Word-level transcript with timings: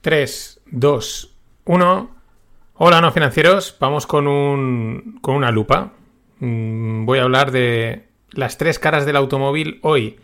3, 0.00 0.60
2, 0.66 1.34
1. 1.64 2.10
Hola, 2.74 3.00
no 3.00 3.12
financieros. 3.12 3.76
Vamos 3.78 4.06
con, 4.06 4.26
un, 4.26 5.18
con 5.20 5.34
una 5.34 5.50
lupa. 5.50 5.92
Mm, 6.38 7.04
voy 7.04 7.18
a 7.18 7.22
hablar 7.22 7.50
de 7.50 8.06
las 8.32 8.56
tres 8.56 8.78
caras 8.78 9.04
del 9.04 9.16
automóvil 9.16 9.78
hoy. 9.82 10.18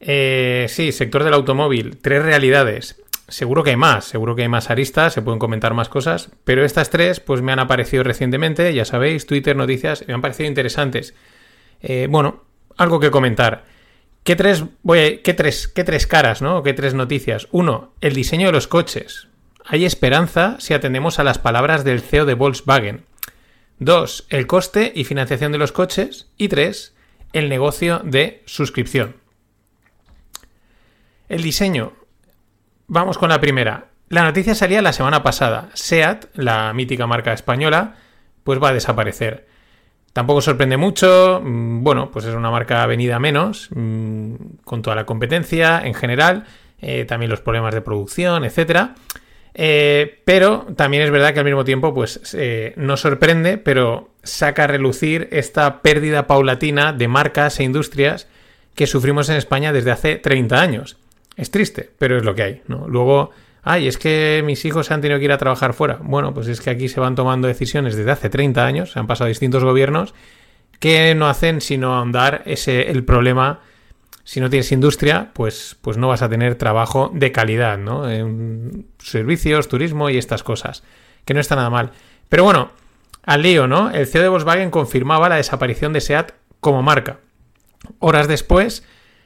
Eh, 0.00 0.66
sí, 0.68 0.92
sector 0.92 1.24
del 1.24 1.34
automóvil, 1.34 1.98
tres 1.98 2.22
realidades. 2.22 3.02
Seguro 3.28 3.62
que 3.62 3.70
hay 3.70 3.76
más, 3.76 4.06
seguro 4.06 4.34
que 4.34 4.42
hay 4.42 4.48
más 4.48 4.70
aristas, 4.70 5.12
se 5.12 5.22
pueden 5.22 5.38
comentar 5.38 5.72
más 5.72 5.88
cosas, 5.88 6.30
pero 6.42 6.64
estas 6.64 6.90
tres 6.90 7.20
pues 7.20 7.42
me 7.42 7.52
han 7.52 7.60
aparecido 7.60 8.02
recientemente, 8.02 8.74
ya 8.74 8.84
sabéis, 8.84 9.26
Twitter, 9.26 9.54
noticias, 9.54 10.04
me 10.08 10.14
han 10.14 10.20
parecido 10.20 10.48
interesantes. 10.48 11.14
Eh, 11.80 12.08
bueno, 12.10 12.42
algo 12.76 12.98
que 12.98 13.12
comentar. 13.12 13.64
¿Qué 14.22 14.36
tres, 14.36 14.64
voy 14.82 15.18
¿qué 15.24 15.34
tres, 15.34 15.66
qué 15.68 15.82
tres 15.82 16.06
caras, 16.06 16.42
¿no? 16.42 16.62
¿Qué 16.62 16.74
tres 16.74 16.94
noticias? 16.94 17.48
Uno, 17.52 17.94
el 18.00 18.14
diseño 18.14 18.46
de 18.46 18.52
los 18.52 18.66
coches. 18.66 19.28
Hay 19.64 19.84
esperanza 19.84 20.56
si 20.58 20.74
atendemos 20.74 21.18
a 21.18 21.24
las 21.24 21.38
palabras 21.38 21.84
del 21.84 22.00
CEO 22.00 22.26
de 22.26 22.34
Volkswagen. 22.34 23.04
Dos, 23.78 24.26
el 24.28 24.46
coste 24.46 24.92
y 24.94 25.04
financiación 25.04 25.52
de 25.52 25.58
los 25.58 25.72
coches. 25.72 26.28
Y 26.36 26.48
tres, 26.48 26.94
el 27.32 27.48
negocio 27.48 28.00
de 28.04 28.42
suscripción. 28.44 29.16
El 31.28 31.42
diseño. 31.42 31.94
Vamos 32.88 33.16
con 33.16 33.30
la 33.30 33.40
primera. 33.40 33.86
La 34.08 34.24
noticia 34.24 34.54
salía 34.54 34.82
la 34.82 34.92
semana 34.92 35.22
pasada. 35.22 35.70
SEAT, 35.74 36.26
la 36.34 36.72
mítica 36.74 37.06
marca 37.06 37.32
española, 37.32 37.96
pues 38.44 38.60
va 38.60 38.68
a 38.68 38.74
desaparecer. 38.74 39.46
Tampoco 40.12 40.40
sorprende 40.40 40.76
mucho, 40.76 41.40
mm, 41.42 41.84
bueno, 41.84 42.10
pues 42.10 42.24
es 42.24 42.34
una 42.34 42.50
marca 42.50 42.84
venida 42.86 43.18
menos, 43.18 43.68
mm, 43.74 44.34
con 44.64 44.82
toda 44.82 44.96
la 44.96 45.06
competencia 45.06 45.80
en 45.84 45.94
general, 45.94 46.46
eh, 46.80 47.04
también 47.04 47.30
los 47.30 47.40
problemas 47.40 47.74
de 47.74 47.80
producción, 47.80 48.44
etcétera. 48.44 48.94
Eh, 49.54 50.20
pero 50.24 50.66
también 50.76 51.02
es 51.02 51.10
verdad 51.10 51.32
que 51.32 51.40
al 51.40 51.44
mismo 51.44 51.64
tiempo, 51.64 51.92
pues 51.94 52.20
eh, 52.34 52.72
no 52.76 52.96
sorprende, 52.96 53.58
pero 53.58 54.10
saca 54.22 54.64
a 54.64 54.66
relucir 54.66 55.28
esta 55.32 55.82
pérdida 55.82 56.26
paulatina 56.26 56.92
de 56.92 57.08
marcas 57.08 57.58
e 57.60 57.64
industrias 57.64 58.28
que 58.74 58.86
sufrimos 58.86 59.28
en 59.28 59.36
España 59.36 59.72
desde 59.72 59.90
hace 59.90 60.16
30 60.16 60.60
años. 60.60 60.96
Es 61.36 61.50
triste, 61.50 61.90
pero 61.98 62.16
es 62.16 62.24
lo 62.24 62.34
que 62.34 62.42
hay, 62.42 62.62
¿no? 62.66 62.86
Luego 62.88 63.30
ay, 63.62 63.86
es 63.86 63.98
que 63.98 64.42
mis 64.44 64.64
hijos 64.64 64.86
se 64.86 64.94
han 64.94 65.00
tenido 65.00 65.18
que 65.18 65.26
ir 65.26 65.32
a 65.32 65.38
trabajar 65.38 65.74
fuera. 65.74 65.98
Bueno, 66.02 66.32
pues 66.34 66.48
es 66.48 66.60
que 66.60 66.70
aquí 66.70 66.88
se 66.88 67.00
van 67.00 67.14
tomando 67.14 67.48
decisiones 67.48 67.96
desde 67.96 68.10
hace 68.10 68.30
30 68.30 68.64
años, 68.64 68.92
se 68.92 68.98
han 68.98 69.06
pasado 69.06 69.28
distintos 69.28 69.64
gobiernos, 69.64 70.14
que 70.78 71.14
no 71.14 71.28
hacen 71.28 71.60
sino 71.60 71.94
ahondar 71.94 72.42
ese, 72.46 72.90
el 72.90 73.04
problema. 73.04 73.60
Si 74.24 74.40
no 74.40 74.48
tienes 74.48 74.70
industria, 74.72 75.30
pues, 75.32 75.76
pues 75.80 75.96
no 75.96 76.08
vas 76.08 76.22
a 76.22 76.28
tener 76.28 76.54
trabajo 76.54 77.10
de 77.12 77.32
calidad, 77.32 77.78
¿no? 77.78 78.08
En 78.08 78.86
servicios, 78.98 79.68
turismo 79.68 80.08
y 80.08 80.18
estas 80.18 80.42
cosas, 80.42 80.84
que 81.24 81.34
no 81.34 81.40
está 81.40 81.56
nada 81.56 81.70
mal. 81.70 81.90
Pero 82.28 82.44
bueno, 82.44 82.70
al 83.24 83.42
lío, 83.42 83.66
¿no? 83.66 83.90
El 83.90 84.06
CEO 84.06 84.22
de 84.22 84.28
Volkswagen 84.28 84.70
confirmaba 84.70 85.28
la 85.28 85.36
desaparición 85.36 85.92
de 85.92 86.00
SEAT 86.00 86.32
como 86.60 86.82
marca. 86.82 87.18
Horas 87.98 88.28
después 88.28 88.84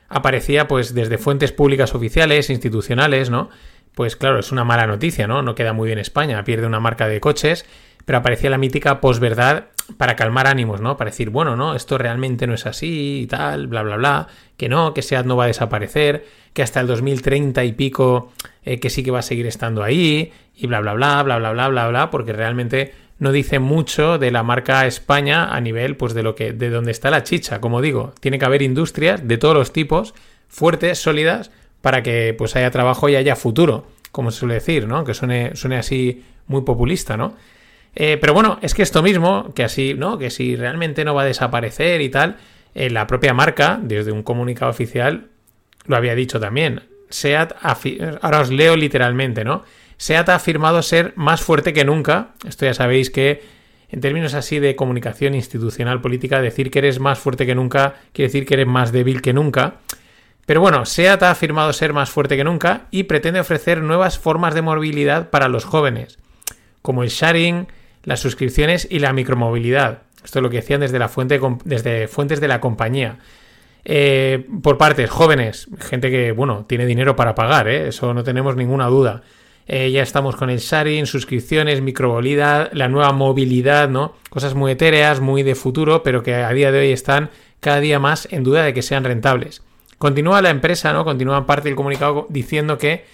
aparecía 0.08 0.68
pues 0.68 0.94
desde 0.94 1.18
fuentes 1.18 1.52
públicas 1.52 1.94
oficiales, 1.94 2.50
institucionales, 2.50 3.30
¿no? 3.30 3.50
Pues 3.94 4.16
claro, 4.16 4.38
es 4.38 4.52
una 4.52 4.64
mala 4.64 4.86
noticia, 4.86 5.26
¿no? 5.26 5.42
No 5.42 5.54
queda 5.54 5.72
muy 5.72 5.86
bien 5.86 5.98
España, 5.98 6.42
pierde 6.44 6.66
una 6.66 6.80
marca 6.80 7.06
de 7.06 7.20
coches, 7.20 7.64
pero 8.04 8.18
aparecía 8.18 8.50
la 8.50 8.58
mítica 8.58 9.00
posverdad 9.00 9.66
para 9.96 10.16
calmar 10.16 10.46
ánimos, 10.46 10.80
¿no? 10.80 10.96
Para 10.96 11.10
decir, 11.10 11.30
bueno, 11.30 11.56
no, 11.56 11.74
esto 11.74 11.98
realmente 11.98 12.46
no 12.46 12.54
es 12.54 12.66
así 12.66 13.22
y 13.22 13.26
tal, 13.26 13.66
bla, 13.66 13.82
bla, 13.82 13.96
bla, 13.96 14.28
que 14.56 14.68
no, 14.68 14.94
que 14.94 15.02
SEAT 15.02 15.26
no 15.26 15.36
va 15.36 15.44
a 15.44 15.48
desaparecer, 15.48 16.24
que 16.52 16.62
hasta 16.62 16.80
el 16.80 16.86
2030 16.86 17.64
y 17.64 17.72
pico 17.72 18.32
eh, 18.64 18.80
que 18.80 18.90
sí 18.90 19.02
que 19.02 19.10
va 19.10 19.18
a 19.20 19.22
seguir 19.22 19.46
estando 19.46 19.82
ahí, 19.82 20.32
y 20.56 20.66
bla, 20.66 20.80
bla, 20.80 20.94
bla, 20.94 21.22
bla, 21.22 21.38
bla, 21.38 21.52
bla, 21.52 21.68
bla, 21.68 21.88
bla, 21.88 22.10
porque 22.10 22.32
realmente 22.32 22.94
no 23.18 23.32
dice 23.32 23.58
mucho 23.58 24.18
de 24.18 24.30
la 24.30 24.42
marca 24.42 24.86
España 24.86 25.54
a 25.54 25.60
nivel, 25.60 25.96
pues, 25.96 26.14
de 26.14 26.22
lo 26.22 26.34
que, 26.34 26.52
de 26.52 26.70
donde 26.70 26.90
está 26.90 27.10
la 27.10 27.22
chicha, 27.22 27.60
como 27.60 27.80
digo, 27.80 28.12
tiene 28.20 28.38
que 28.38 28.44
haber 28.44 28.62
industrias 28.62 29.26
de 29.26 29.38
todos 29.38 29.54
los 29.54 29.72
tipos, 29.72 30.14
fuertes, 30.48 30.98
sólidas, 30.98 31.50
para 31.84 32.02
que 32.02 32.34
pues 32.36 32.56
haya 32.56 32.70
trabajo 32.70 33.10
y 33.10 33.14
haya 33.14 33.36
futuro, 33.36 33.86
como 34.10 34.30
se 34.30 34.38
suele 34.38 34.54
decir, 34.54 34.88
¿no? 34.88 35.04
Que 35.04 35.12
suene, 35.12 35.54
suene 35.54 35.76
así 35.76 36.24
muy 36.46 36.62
populista, 36.62 37.18
¿no? 37.18 37.34
Eh, 37.94 38.16
pero 38.18 38.32
bueno, 38.32 38.58
es 38.62 38.72
que 38.72 38.82
esto 38.82 39.02
mismo, 39.02 39.52
que 39.52 39.64
así, 39.64 39.92
¿no? 39.92 40.16
Que 40.16 40.30
si 40.30 40.56
realmente 40.56 41.04
no 41.04 41.14
va 41.14 41.22
a 41.22 41.26
desaparecer 41.26 42.00
y 42.00 42.08
tal, 42.08 42.38
eh, 42.74 42.88
la 42.88 43.06
propia 43.06 43.34
marca, 43.34 43.78
desde 43.82 44.12
un 44.12 44.22
comunicado 44.22 44.70
oficial, 44.70 45.26
lo 45.84 45.94
había 45.94 46.14
dicho 46.14 46.40
también. 46.40 46.84
SEAT, 47.10 47.52
ahora 48.22 48.40
os 48.40 48.50
leo 48.50 48.76
literalmente, 48.76 49.44
¿no? 49.44 49.62
SEAT 49.98 50.30
ha 50.30 50.36
afirmado 50.36 50.80
ser 50.80 51.12
más 51.16 51.42
fuerte 51.42 51.74
que 51.74 51.84
nunca. 51.84 52.30
Esto 52.48 52.64
ya 52.64 52.72
sabéis 52.72 53.10
que 53.10 53.42
en 53.90 54.00
términos 54.00 54.32
así 54.32 54.58
de 54.58 54.74
comunicación 54.74 55.34
institucional 55.34 56.00
política, 56.00 56.40
decir 56.40 56.70
que 56.70 56.78
eres 56.78 56.98
más 56.98 57.18
fuerte 57.18 57.44
que 57.44 57.54
nunca 57.54 57.96
quiere 58.14 58.28
decir 58.28 58.46
que 58.46 58.54
eres 58.54 58.68
más 58.68 58.90
débil 58.90 59.20
que 59.20 59.34
nunca. 59.34 59.80
Pero 60.46 60.60
bueno, 60.60 60.84
SEAT 60.84 61.22
ha 61.22 61.30
afirmado 61.30 61.72
ser 61.72 61.92
más 61.92 62.10
fuerte 62.10 62.36
que 62.36 62.44
nunca 62.44 62.86
y 62.90 63.04
pretende 63.04 63.40
ofrecer 63.40 63.82
nuevas 63.82 64.18
formas 64.18 64.54
de 64.54 64.62
movilidad 64.62 65.30
para 65.30 65.48
los 65.48 65.64
jóvenes, 65.64 66.18
como 66.82 67.02
el 67.02 67.08
sharing, 67.08 67.66
las 68.02 68.20
suscripciones 68.20 68.86
y 68.90 68.98
la 68.98 69.12
micromovilidad. 69.12 70.02
Esto 70.22 70.38
es 70.38 70.42
lo 70.42 70.50
que 70.50 70.56
decían 70.58 70.80
desde, 70.80 70.98
la 70.98 71.08
fuente, 71.08 71.40
desde 71.64 72.08
fuentes 72.08 72.40
de 72.40 72.48
la 72.48 72.60
compañía. 72.60 73.18
Eh, 73.86 74.46
por 74.62 74.78
partes, 74.78 75.10
jóvenes, 75.10 75.68
gente 75.78 76.10
que, 76.10 76.32
bueno, 76.32 76.64
tiene 76.66 76.86
dinero 76.86 77.16
para 77.16 77.34
pagar, 77.34 77.68
¿eh? 77.68 77.88
eso 77.88 78.14
no 78.14 78.24
tenemos 78.24 78.56
ninguna 78.56 78.86
duda. 78.86 79.22
Eh, 79.66 79.90
ya 79.90 80.02
estamos 80.02 80.36
con 80.36 80.50
el 80.50 80.58
sharing, 80.58 81.06
suscripciones, 81.06 81.80
micromovilidad, 81.80 82.70
la 82.72 82.88
nueva 82.88 83.12
movilidad, 83.12 83.88
¿no? 83.88 84.14
Cosas 84.28 84.54
muy 84.54 84.72
etéreas, 84.72 85.20
muy 85.20 85.42
de 85.42 85.54
futuro, 85.54 86.02
pero 86.02 86.22
que 86.22 86.34
a 86.34 86.50
día 86.50 86.70
de 86.70 86.80
hoy 86.80 86.92
están 86.92 87.30
cada 87.60 87.80
día 87.80 87.98
más 87.98 88.28
en 88.30 88.42
duda 88.44 88.62
de 88.62 88.74
que 88.74 88.82
sean 88.82 89.04
rentables. 89.04 89.62
Continúa 89.98 90.42
la 90.42 90.50
empresa, 90.50 90.92
¿no? 90.92 91.04
Continúa 91.04 91.46
parte 91.46 91.68
del 91.68 91.76
comunicado 91.76 92.26
diciendo 92.28 92.78
que 92.78 93.04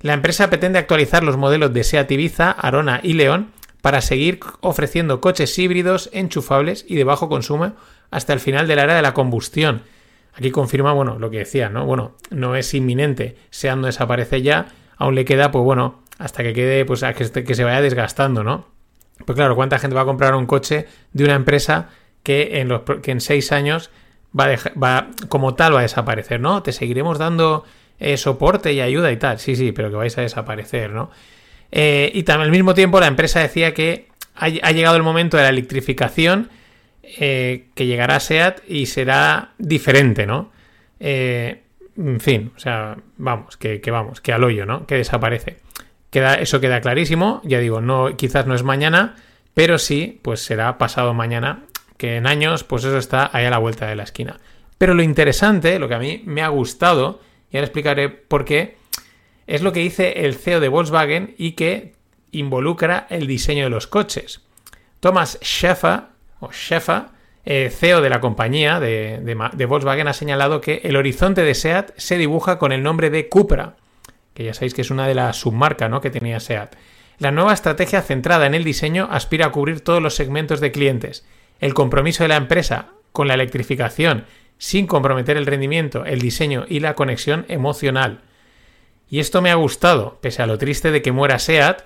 la 0.00 0.12
empresa 0.12 0.50
pretende 0.50 0.78
actualizar 0.78 1.22
los 1.22 1.36
modelos 1.36 1.72
de 1.72 1.84
Seat 1.84 2.10
Ibiza, 2.10 2.50
Arona 2.50 3.00
y 3.02 3.14
León 3.14 3.52
para 3.80 4.00
seguir 4.00 4.40
ofreciendo 4.60 5.20
coches 5.20 5.58
híbridos 5.58 6.10
enchufables 6.12 6.84
y 6.88 6.96
de 6.96 7.04
bajo 7.04 7.28
consumo 7.28 7.72
hasta 8.10 8.32
el 8.32 8.40
final 8.40 8.66
de 8.66 8.76
la 8.76 8.84
era 8.84 8.96
de 8.96 9.02
la 9.02 9.14
combustión. 9.14 9.82
Aquí 10.34 10.50
confirma, 10.50 10.92
bueno, 10.92 11.18
lo 11.18 11.30
que 11.30 11.38
decía, 11.38 11.68
¿no? 11.68 11.86
Bueno, 11.86 12.16
no 12.30 12.56
es 12.56 12.74
inminente, 12.74 13.36
Seat 13.50 13.76
no 13.76 13.86
desaparece 13.86 14.42
ya, 14.42 14.66
aún 14.96 15.14
le 15.14 15.24
queda, 15.24 15.50
pues 15.50 15.64
bueno, 15.64 16.02
hasta 16.18 16.42
que 16.42 16.52
quede, 16.52 16.84
pues 16.84 17.02
a 17.02 17.14
que, 17.14 17.30
que 17.30 17.54
se 17.54 17.64
vaya 17.64 17.80
desgastando, 17.80 18.42
¿no? 18.42 18.66
Pues 19.24 19.36
claro, 19.36 19.54
¿cuánta 19.54 19.78
gente 19.78 19.94
va 19.94 20.02
a 20.02 20.06
comprar 20.06 20.34
un 20.34 20.46
coche 20.46 20.86
de 21.12 21.24
una 21.24 21.34
empresa 21.34 21.90
que 22.22 22.60
en, 22.60 22.68
los, 22.68 22.82
que 23.02 23.10
en 23.10 23.20
seis 23.20 23.52
años 23.52 23.90
va, 24.38 25.08
como 25.28 25.54
tal 25.54 25.74
va 25.74 25.80
a 25.80 25.82
desaparecer, 25.82 26.40
¿no? 26.40 26.62
Te 26.62 26.72
seguiremos 26.72 27.18
dando 27.18 27.64
eh, 27.98 28.16
soporte 28.16 28.72
y 28.72 28.80
ayuda 28.80 29.12
y 29.12 29.16
tal. 29.16 29.38
Sí, 29.38 29.56
sí, 29.56 29.72
pero 29.72 29.90
que 29.90 29.96
vais 29.96 30.16
a 30.18 30.22
desaparecer, 30.22 30.90
¿no? 30.90 31.10
Eh, 31.70 32.10
y 32.14 32.22
también 32.24 32.46
al 32.46 32.50
mismo 32.50 32.74
tiempo 32.74 33.00
la 33.00 33.06
empresa 33.06 33.40
decía 33.40 33.74
que 33.74 34.08
ha, 34.36 34.48
llegado 34.48 34.96
el 34.96 35.02
momento 35.02 35.36
de 35.36 35.44
la 35.44 35.48
electrificación, 35.48 36.50
eh, 37.02 37.66
que 37.74 37.86
llegará 37.86 38.16
a 38.16 38.20
SEAT 38.20 38.62
y 38.68 38.86
será 38.86 39.52
diferente, 39.58 40.26
¿no? 40.26 40.52
en 41.00 42.18
fin, 42.18 42.50
o 42.56 42.58
sea, 42.58 42.96
vamos, 43.18 43.58
que, 43.58 43.82
que, 43.82 43.90
vamos, 43.90 44.22
que 44.22 44.32
al 44.32 44.42
hoyo, 44.42 44.64
¿no? 44.64 44.86
Que 44.86 44.94
desaparece. 44.94 45.58
Queda, 46.08 46.36
eso 46.36 46.58
queda 46.60 46.80
clarísimo, 46.80 47.42
ya 47.44 47.58
digo, 47.58 47.82
no, 47.82 48.16
quizás 48.16 48.46
no 48.46 48.54
es 48.54 48.62
mañana, 48.62 49.16
pero 49.52 49.76
sí, 49.78 50.18
pues 50.22 50.40
será 50.40 50.78
pasado 50.78 51.12
mañana 51.12 51.64
que 51.96 52.16
en 52.16 52.26
años, 52.26 52.64
pues 52.64 52.84
eso 52.84 52.98
está 52.98 53.30
ahí 53.32 53.44
a 53.44 53.50
la 53.50 53.58
vuelta 53.58 53.86
de 53.86 53.96
la 53.96 54.02
esquina. 54.02 54.38
Pero 54.78 54.94
lo 54.94 55.02
interesante, 55.02 55.78
lo 55.78 55.88
que 55.88 55.94
a 55.94 55.98
mí 55.98 56.22
me 56.24 56.42
ha 56.42 56.48
gustado, 56.48 57.20
y 57.50 57.56
ahora 57.56 57.66
explicaré 57.66 58.08
por 58.08 58.44
qué, 58.44 58.76
es 59.46 59.62
lo 59.62 59.72
que 59.72 59.80
dice 59.80 60.24
el 60.24 60.34
CEO 60.34 60.60
de 60.60 60.68
Volkswagen 60.68 61.34
y 61.38 61.52
que 61.52 61.94
involucra 62.32 63.06
el 63.10 63.26
diseño 63.26 63.64
de 63.64 63.70
los 63.70 63.86
coches. 63.86 64.40
Thomas 65.00 65.38
Schäfer, 65.42 66.04
o 66.40 66.50
Schäfer, 66.50 67.04
eh, 67.44 67.70
CEO 67.70 68.00
de 68.00 68.08
la 68.08 68.20
compañía 68.20 68.80
de, 68.80 69.20
de, 69.20 69.66
Volkswagen, 69.66 70.08
ha 70.08 70.14
señalado 70.14 70.60
que 70.60 70.80
el 70.84 70.96
horizonte 70.96 71.42
de 71.42 71.54
SEAT 71.54 71.92
se 71.96 72.16
dibuja 72.16 72.58
con 72.58 72.72
el 72.72 72.82
nombre 72.82 73.10
de 73.10 73.28
Cupra, 73.28 73.76
que 74.32 74.44
ya 74.44 74.54
sabéis 74.54 74.74
que 74.74 74.80
es 74.80 74.90
una 74.90 75.06
de 75.06 75.14
las 75.14 75.36
submarcas 75.36 75.90
¿no? 75.90 76.00
que 76.00 76.10
tenía 76.10 76.40
SEAT. 76.40 76.74
La 77.18 77.30
nueva 77.30 77.52
estrategia 77.52 78.02
centrada 78.02 78.46
en 78.46 78.54
el 78.54 78.64
diseño 78.64 79.08
aspira 79.10 79.46
a 79.46 79.52
cubrir 79.52 79.82
todos 79.82 80.02
los 80.02 80.16
segmentos 80.16 80.60
de 80.60 80.72
clientes 80.72 81.24
el 81.60 81.74
compromiso 81.74 82.24
de 82.24 82.28
la 82.28 82.36
empresa 82.36 82.88
con 83.12 83.28
la 83.28 83.34
electrificación 83.34 84.26
sin 84.58 84.86
comprometer 84.86 85.36
el 85.36 85.46
rendimiento, 85.46 86.04
el 86.04 86.20
diseño 86.20 86.64
y 86.68 86.80
la 86.80 86.94
conexión 86.94 87.44
emocional. 87.48 88.20
Y 89.08 89.18
esto 89.18 89.42
me 89.42 89.50
ha 89.50 89.54
gustado, 89.54 90.18
pese 90.20 90.42
a 90.42 90.46
lo 90.46 90.58
triste 90.58 90.90
de 90.90 91.02
que 91.02 91.12
muera 91.12 91.38
SEAT, 91.38 91.82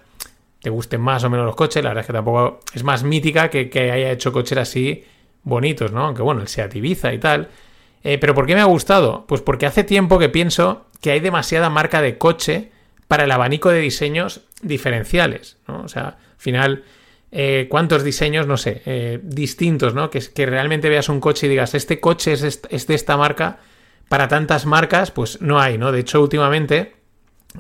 te 0.61 0.71
gusten 0.71 1.01
más 1.01 1.25
o 1.25 1.31
menos 1.31 1.47
los 1.47 1.57
coches, 1.57 1.83
la 1.83 1.91
verdad 1.91 2.03
es 2.03 2.07
que 2.07 2.13
tampoco 2.13 2.61
es 2.75 2.85
más 2.85 3.03
mítica 3.03 3.51
que, 3.51 3.71
que 3.71 3.91
haya 3.91 4.11
hecho 4.11 4.33
coches 4.33 4.59
así 4.59 5.05
bonitos, 5.43 5.93
¿no? 5.93 6.07
Aunque 6.07 6.23
bueno, 6.23 6.41
el 6.41 6.49
SEAT 6.49 6.77
Ibiza 6.77 7.13
y 7.13 7.19
tal. 7.19 7.49
Eh, 8.05 8.19
pero 8.19 8.35
¿por 8.35 8.47
qué 8.47 8.55
me 8.55 8.61
ha 8.61 8.65
gustado? 8.65 9.25
Pues 9.27 9.41
porque 9.41 9.67
hace 9.67 9.85
tiempo 9.85 10.19
que 10.19 10.29
pienso 10.29 10.87
que 11.01 11.11
hay 11.11 11.21
demasiada 11.21 11.71
marca 11.71 12.01
de 12.01 12.19
coche 12.19 12.71
para 13.09 13.25
el 13.25 13.31
abanico 13.31 13.71
de 13.71 13.81
diseños 13.81 14.43
diferenciales, 14.63 15.57
¿no? 15.67 15.83
O 15.83 15.89
sea, 15.89 16.03
al 16.03 16.17
final, 16.37 16.85
eh, 17.31 17.67
¿cuántos 17.69 18.05
diseños, 18.05 18.47
no 18.47 18.57
sé, 18.57 18.83
eh, 18.87 19.21
distintos, 19.23 19.95
¿no? 19.95 20.11
Que, 20.11 20.21
que, 20.21 20.47
realmente 20.47 20.89
veas 20.89 21.09
un 21.09 21.21
coche 21.21 21.47
y 21.47 21.51
digas, 21.51 21.75
este 21.75 22.01
coche 22.01 22.33
es, 22.33 22.63
es, 22.71 22.87
de 22.87 22.95
esta 22.95 23.17
marca, 23.17 23.59
para 24.09 24.29
tantas 24.29 24.65
marcas, 24.65 25.11
pues 25.11 25.41
no 25.43 25.61
hay, 25.61 25.77
¿no? 25.77 25.93
De 25.93 26.01
hecho, 26.01 26.23
últimamente, 26.23 26.95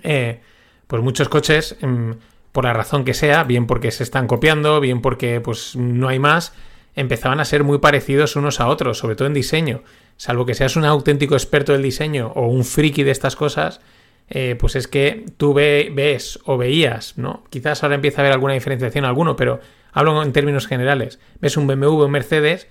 eh, 0.02 0.40
pues 0.86 1.02
muchos 1.02 1.28
coches, 1.28 1.76
mm, 1.82 2.12
por 2.52 2.64
la 2.64 2.72
razón 2.72 3.04
que 3.04 3.12
sea, 3.12 3.44
bien 3.44 3.66
porque 3.66 3.90
se 3.90 4.02
están 4.02 4.26
copiando, 4.26 4.80
bien 4.80 5.02
porque 5.02 5.40
pues 5.40 5.76
no 5.76 6.08
hay 6.08 6.18
más, 6.18 6.54
empezaban 6.96 7.38
a 7.38 7.44
ser 7.44 7.62
muy 7.62 7.78
parecidos 7.78 8.36
unos 8.36 8.60
a 8.60 8.68
otros, 8.68 8.98
sobre 8.98 9.16
todo 9.16 9.28
en 9.28 9.34
diseño. 9.34 9.82
Salvo 10.16 10.46
que 10.46 10.54
seas 10.54 10.76
un 10.76 10.86
auténtico 10.86 11.34
experto 11.34 11.72
del 11.72 11.82
diseño 11.82 12.32
o 12.34 12.48
un 12.48 12.64
friki 12.64 13.02
de 13.02 13.10
estas 13.10 13.36
cosas, 13.36 13.80
eh, 14.30 14.56
pues 14.58 14.76
es 14.76 14.88
que 14.88 15.24
tú 15.36 15.54
ves 15.54 16.38
o 16.44 16.58
veías, 16.58 17.16
¿no? 17.16 17.44
Quizás 17.50 17.82
ahora 17.82 17.94
empieza 17.94 18.20
a 18.20 18.22
haber 18.22 18.32
alguna 18.32 18.54
diferenciación 18.54 19.04
alguno, 19.04 19.36
pero 19.36 19.60
hablo 19.92 20.22
en 20.22 20.32
términos 20.32 20.66
generales. 20.66 21.18
Ves 21.40 21.56
un 21.56 21.66
BMW 21.66 22.04
un 22.04 22.10
Mercedes 22.10 22.68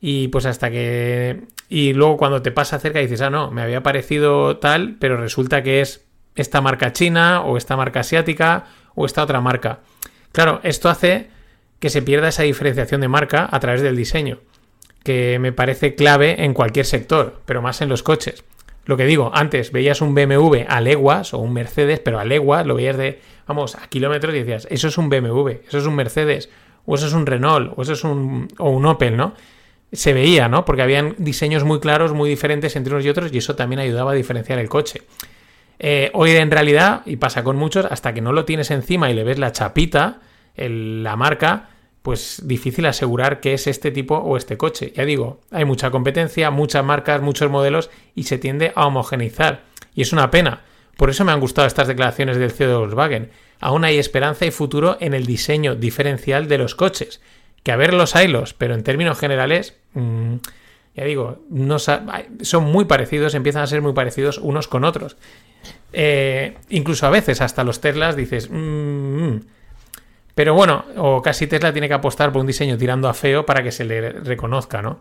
y 0.00 0.28
pues 0.28 0.46
hasta 0.46 0.70
que... 0.70 1.42
Y 1.68 1.92
luego 1.92 2.16
cuando 2.16 2.42
te 2.42 2.52
pasa 2.52 2.78
cerca 2.78 3.00
dices, 3.00 3.20
ah, 3.20 3.30
no, 3.30 3.50
me 3.50 3.62
había 3.62 3.82
parecido 3.82 4.58
tal, 4.58 4.96
pero 4.98 5.16
resulta 5.16 5.62
que 5.62 5.80
es 5.80 6.04
esta 6.36 6.60
marca 6.60 6.92
china 6.92 7.42
o 7.42 7.56
esta 7.56 7.76
marca 7.76 8.00
asiática 8.00 8.66
o 8.94 9.06
esta 9.06 9.22
otra 9.22 9.40
marca. 9.40 9.80
Claro, 10.32 10.60
esto 10.62 10.88
hace 10.88 11.28
que 11.80 11.90
se 11.90 12.02
pierda 12.02 12.28
esa 12.28 12.42
diferenciación 12.42 13.00
de 13.00 13.08
marca 13.08 13.48
a 13.50 13.58
través 13.58 13.82
del 13.82 13.96
diseño, 13.96 14.38
que 15.02 15.38
me 15.38 15.52
parece 15.52 15.94
clave 15.94 16.44
en 16.44 16.54
cualquier 16.54 16.86
sector, 16.86 17.40
pero 17.46 17.62
más 17.62 17.80
en 17.80 17.88
los 17.88 18.02
coches. 18.02 18.44
Lo 18.84 18.96
que 18.96 19.04
digo, 19.04 19.30
antes 19.34 19.72
veías 19.72 20.00
un 20.00 20.14
BMW 20.14 20.64
a 20.68 20.80
leguas 20.80 21.34
o 21.34 21.38
un 21.38 21.52
Mercedes, 21.52 22.00
pero 22.00 22.18
a 22.18 22.24
leguas 22.24 22.66
lo 22.66 22.74
veías 22.74 22.96
de, 22.96 23.20
vamos, 23.46 23.76
a 23.76 23.86
kilómetros 23.88 24.34
y 24.34 24.38
decías, 24.38 24.66
eso 24.70 24.88
es 24.88 24.98
un 24.98 25.08
BMW, 25.08 25.48
eso 25.66 25.78
es 25.78 25.86
un 25.86 25.94
Mercedes, 25.94 26.50
o 26.86 26.94
eso 26.94 27.06
es 27.06 27.12
un 27.12 27.26
Renault, 27.26 27.72
o 27.76 27.82
eso 27.82 27.92
es 27.92 28.04
un, 28.04 28.48
o 28.58 28.70
un 28.70 28.86
Opel, 28.86 29.16
¿no? 29.16 29.34
Se 29.92 30.12
veía, 30.12 30.48
¿no? 30.48 30.64
Porque 30.64 30.82
habían 30.82 31.14
diseños 31.18 31.64
muy 31.64 31.80
claros, 31.80 32.12
muy 32.12 32.28
diferentes 32.28 32.74
entre 32.76 32.94
unos 32.94 33.04
y 33.04 33.08
otros, 33.08 33.32
y 33.32 33.38
eso 33.38 33.56
también 33.56 33.80
ayudaba 33.80 34.12
a 34.12 34.14
diferenciar 34.14 34.58
el 34.58 34.68
coche. 34.68 35.02
Eh, 35.78 36.10
hoy 36.12 36.32
en 36.32 36.50
realidad, 36.50 37.02
y 37.06 37.16
pasa 37.16 37.42
con 37.42 37.56
muchos, 37.56 37.86
hasta 37.86 38.12
que 38.12 38.20
no 38.20 38.32
lo 38.32 38.44
tienes 38.44 38.70
encima 38.70 39.10
y 39.10 39.14
le 39.14 39.24
ves 39.24 39.38
la 39.38 39.50
chapita, 39.52 40.20
la 40.56 41.16
marca, 41.16 41.69
pues 42.02 42.42
difícil 42.44 42.86
asegurar 42.86 43.40
que 43.40 43.54
es 43.54 43.66
este 43.66 43.90
tipo 43.90 44.16
o 44.16 44.36
este 44.36 44.56
coche. 44.56 44.92
Ya 44.96 45.04
digo, 45.04 45.40
hay 45.50 45.64
mucha 45.64 45.90
competencia, 45.90 46.50
muchas 46.50 46.84
marcas, 46.84 47.20
muchos 47.20 47.50
modelos 47.50 47.90
y 48.14 48.24
se 48.24 48.38
tiende 48.38 48.72
a 48.74 48.86
homogeneizar. 48.86 49.62
Y 49.94 50.02
es 50.02 50.12
una 50.12 50.30
pena. 50.30 50.62
Por 50.96 51.10
eso 51.10 51.24
me 51.24 51.32
han 51.32 51.40
gustado 51.40 51.66
estas 51.66 51.88
declaraciones 51.88 52.36
del 52.36 52.50
CEO 52.50 52.68
de 52.68 52.76
Volkswagen. 52.76 53.30
Aún 53.60 53.84
hay 53.84 53.98
esperanza 53.98 54.46
y 54.46 54.50
futuro 54.50 54.96
en 55.00 55.14
el 55.14 55.26
diseño 55.26 55.74
diferencial 55.74 56.48
de 56.48 56.58
los 56.58 56.74
coches. 56.74 57.20
Que 57.62 57.72
a 57.72 57.76
ver 57.76 57.92
los 57.92 58.16
haylos, 58.16 58.54
pero 58.54 58.74
en 58.74 58.82
términos 58.82 59.18
generales, 59.18 59.76
mmm, 59.92 60.36
ya 60.94 61.04
digo, 61.04 61.44
no 61.50 61.78
son 61.78 62.64
muy 62.64 62.86
parecidos, 62.86 63.34
empiezan 63.34 63.62
a 63.62 63.66
ser 63.66 63.82
muy 63.82 63.92
parecidos 63.92 64.38
unos 64.38 64.68
con 64.68 64.84
otros. 64.84 65.16
Eh, 65.92 66.56
incluso 66.68 67.06
a 67.06 67.10
veces 67.10 67.40
hasta 67.40 67.64
los 67.64 67.80
Teslas 67.80 68.16
dices, 68.16 68.48
mm, 68.50 69.36
pero 70.40 70.54
bueno, 70.54 70.86
o 70.96 71.20
casi 71.20 71.46
Tesla 71.46 71.70
tiene 71.70 71.86
que 71.86 71.92
apostar 71.92 72.32
por 72.32 72.40
un 72.40 72.46
diseño 72.46 72.78
tirando 72.78 73.10
a 73.10 73.12
feo 73.12 73.44
para 73.44 73.62
que 73.62 73.70
se 73.70 73.84
le 73.84 74.10
reconozca, 74.10 74.80
¿no? 74.80 75.00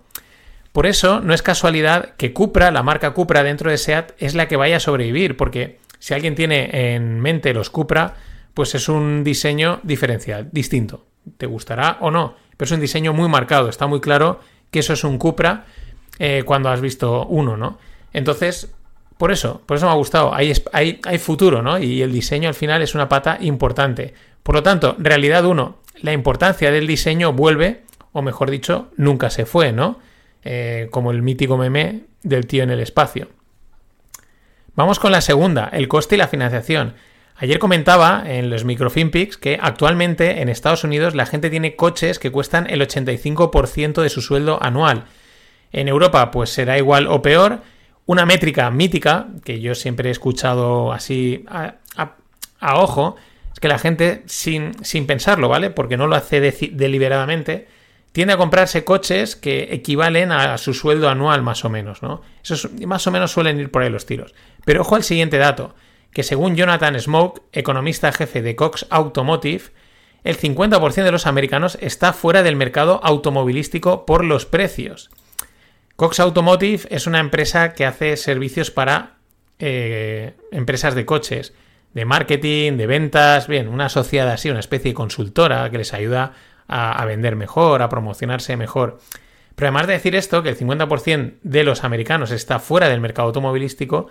Por 0.74 0.86
eso 0.86 1.22
no 1.22 1.34
es 1.34 1.42
casualidad 1.42 2.16
que 2.18 2.34
Cupra, 2.34 2.72
la 2.72 2.84
marca 2.84 3.12
Cupra 3.12 3.42
dentro 3.42 3.72
de 3.72 3.78
SEAT, 3.78 4.12
es 4.18 4.36
la 4.36 4.50
que 4.50 4.58
vaya 4.58 4.76
a 4.76 4.80
sobrevivir, 4.82 5.38
porque 5.38 5.80
si 5.98 6.14
alguien 6.14 6.36
tiene 6.36 6.94
en 6.94 7.22
mente 7.22 7.54
los 7.54 7.70
Cupra, 7.70 8.16
pues 8.54 8.76
es 8.76 8.90
un 8.90 9.24
diseño 9.24 9.80
diferencial, 9.84 10.50
distinto. 10.52 11.06
Te 11.38 11.46
gustará 11.46 12.00
o 12.02 12.12
no, 12.12 12.36
pero 12.58 12.66
es 12.66 12.72
un 12.74 12.82
diseño 12.82 13.14
muy 13.14 13.30
marcado, 13.30 13.70
está 13.70 13.88
muy 13.88 14.02
claro 14.02 14.42
que 14.72 14.80
eso 14.80 14.92
es 14.92 15.06
un 15.06 15.18
Cupra 15.18 15.68
eh, 16.20 16.44
cuando 16.46 16.68
has 16.68 16.82
visto 16.82 17.28
uno, 17.28 17.56
¿no? 17.56 17.78
Entonces, 18.12 18.74
por 19.20 19.34
eso, 19.34 19.62
por 19.66 19.76
eso 19.76 19.86
me 19.86 19.92
ha 19.92 19.96
gustado. 19.96 20.34
Hay, 20.34 20.54
hay, 20.72 21.02
hay, 21.04 21.18
futuro, 21.18 21.62
¿no? 21.62 21.78
Y 21.78 22.02
el 22.02 22.14
diseño 22.14 22.48
al 22.48 22.56
final 22.56 22.82
es 22.82 22.96
una 22.96 23.10
pata 23.10 23.38
importante. 23.42 24.14
Por 24.44 24.56
lo 24.56 24.64
tanto, 24.64 24.96
realidad 25.00 25.46
1, 25.46 25.78
la 26.02 26.14
importancia 26.14 26.72
del 26.72 26.88
diseño 26.88 27.34
vuelve, 27.34 27.84
o 28.12 28.22
mejor 28.22 28.50
dicho, 28.50 28.92
nunca 28.98 29.30
se 29.30 29.46
fue, 29.46 29.72
¿no? 29.72 30.00
Eh, 30.44 30.88
como 30.92 31.12
el 31.12 31.22
mítico 31.22 31.58
meme 31.58 32.06
del 32.24 32.48
tío 32.48 32.64
en 32.64 32.70
el 32.70 32.80
espacio. 32.80 33.30
Vamos 34.76 35.00
con 35.00 35.12
la 35.12 35.22
segunda, 35.22 35.70
el 35.74 35.88
coste 35.88 36.16
y 36.16 36.18
la 36.18 36.30
financiación. 36.30 36.96
Ayer 37.36 37.60
comentaba 37.60 38.24
en 38.26 38.50
los 38.50 38.66
Microfinpics 38.66 39.38
que 39.38 39.60
actualmente 39.62 40.42
en 40.42 40.50
Estados 40.50 40.84
Unidos 40.84 41.16
la 41.16 41.26
gente 41.26 41.50
tiene 41.50 41.76
coches 41.76 42.20
que 42.20 42.32
cuestan 42.32 42.68
el 42.70 42.82
85% 42.82 44.02
de 44.02 44.10
su 44.10 44.22
sueldo 44.22 44.62
anual. 44.62 45.06
En 45.72 45.88
Europa 45.88 46.32
pues 46.32 46.50
será 46.50 46.78
igual 46.78 47.08
o 47.08 47.22
peor 47.22 47.62
una 48.06 48.26
métrica 48.26 48.70
mítica, 48.72 49.28
que 49.46 49.62
yo 49.62 49.76
siempre 49.76 50.10
he 50.10 50.12
escuchado 50.12 50.92
así 50.92 51.46
a, 51.48 51.76
ojo, 52.76 53.16
que 53.60 53.68
la 53.68 53.80
gente, 53.80 54.24
sin, 54.26 54.74
sin, 54.84 55.06
pensarlo, 55.06 55.50
¿vale? 55.50 55.70
Porque 55.70 55.98
no 55.98 56.08
lo 56.08 56.16
hace 56.16 56.40
deliberadamente, 56.72 57.68
tiende 58.12 58.34
a 58.34 58.38
comprarse 58.38 58.84
coches 58.84 59.36
que 59.36 59.70
equivalen 59.72 60.32
a 60.32 60.58
su 60.58 60.74
sueldo 60.74 61.10
anual 61.10 61.42
más 61.42 61.64
o 61.66 61.70
menos, 61.70 62.02
¿no? 62.02 62.22
Eso 62.44 62.70
más 62.86 63.06
o 63.08 63.12
menos 63.12 63.32
suelen 63.32 63.60
ir 63.60 63.72
por 63.72 63.84
ahí 63.84 63.90
los 63.90 64.06
tiros. 64.06 64.34
Pero 64.66 64.82
ojo 64.82 64.96
al 64.96 65.04
siguiente 65.04 65.38
dato, 65.38 65.76
que 66.12 66.24
según 66.24 66.56
Jonathan 66.56 67.00
Smoke, 67.00 67.42
economista 67.52 68.12
jefe 68.12 68.42
de 68.42 68.56
Cox 68.56 68.88
Automotive, 68.90 69.66
el 70.24 70.38
50% 70.38 71.04
de 71.04 71.12
los 71.12 71.28
americanos 71.28 71.78
está 71.82 72.14
fuera 72.14 72.44
del 72.44 72.56
mercado 72.56 73.00
automovilístico 73.04 74.06
por 74.06 74.26
los 74.26 74.46
precios. 74.46 75.10
Cox 75.96 76.20
Automotive 76.20 76.88
es 76.90 77.08
una 77.08 77.20
empresa 77.20 77.74
que 77.74 77.86
hace 77.86 78.18
servicios 78.18 78.72
para 78.72 79.18
eh, 79.60 80.34
empresas 80.52 80.96
de 80.96 81.06
coches, 81.06 81.54
de 81.94 82.06
marketing, 82.06 82.74
de 82.78 82.88
ventas, 82.88 83.48
bien, 83.48 83.68
una 83.68 83.86
asociada 83.86 84.34
así, 84.34 84.50
una 84.50 84.60
especie 84.60 84.92
de 84.92 84.96
consultora 84.96 85.70
que 85.70 85.78
les 85.78 85.94
ayuda 85.94 86.34
a, 86.68 87.02
a 87.02 87.06
vender 87.06 87.36
mejor, 87.36 87.82
a 87.82 87.90
promocionarse 87.90 88.56
mejor. 88.58 89.00
Pero 89.56 89.68
además 89.68 89.88
de 89.88 89.94
decir 89.94 90.16
esto, 90.16 90.42
que 90.42 90.50
el 90.50 90.58
50% 90.58 91.34
de 91.44 91.64
los 91.64 91.84
americanos 91.84 92.32
está 92.32 92.60
fuera 92.60 92.88
del 92.88 93.02
mercado 93.02 93.28
automovilístico, 93.28 94.08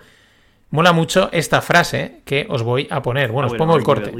mola 0.69 0.93
mucho 0.93 1.29
esta 1.31 1.61
frase 1.61 2.21
que 2.25 2.45
os 2.49 2.61
voy 2.63 2.87
a 2.91 3.01
poner. 3.01 3.31
Bueno, 3.31 3.47
os 3.47 3.55
pongo 3.55 3.75
el 3.75 3.83
corte. 3.83 4.11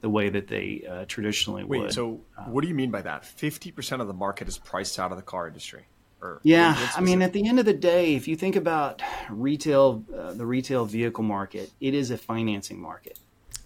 the 0.00 0.08
way 0.08 0.30
that 0.30 0.46
they 0.46 0.82
uh, 0.88 1.04
traditionally 1.06 1.62
Wait, 1.62 1.80
would. 1.80 1.92
so 1.92 2.20
uh, 2.38 2.44
what 2.44 2.62
do 2.62 2.68
you 2.68 2.74
mean 2.74 2.90
by 2.90 3.02
that? 3.02 3.24
Fifty 3.24 3.70
percent 3.70 4.00
of 4.00 4.08
the 4.08 4.14
market 4.14 4.48
is 4.48 4.58
priced 4.58 4.98
out 4.98 5.12
of 5.12 5.18
the 5.18 5.22
car 5.22 5.46
industry. 5.46 5.88
Or 6.22 6.40
yeah, 6.42 6.76
I 6.96 7.00
mean, 7.00 7.22
at 7.22 7.32
the 7.32 7.48
end 7.48 7.58
of 7.58 7.64
the 7.64 7.72
day, 7.72 8.14
if 8.14 8.28
you 8.28 8.36
think 8.36 8.56
about 8.56 9.02
retail, 9.30 10.04
uh, 10.14 10.34
the 10.34 10.44
retail 10.44 10.84
vehicle 10.84 11.24
market, 11.24 11.70
it 11.80 11.94
is 11.94 12.10
a 12.10 12.18
financing 12.18 12.80
market. 12.80 13.18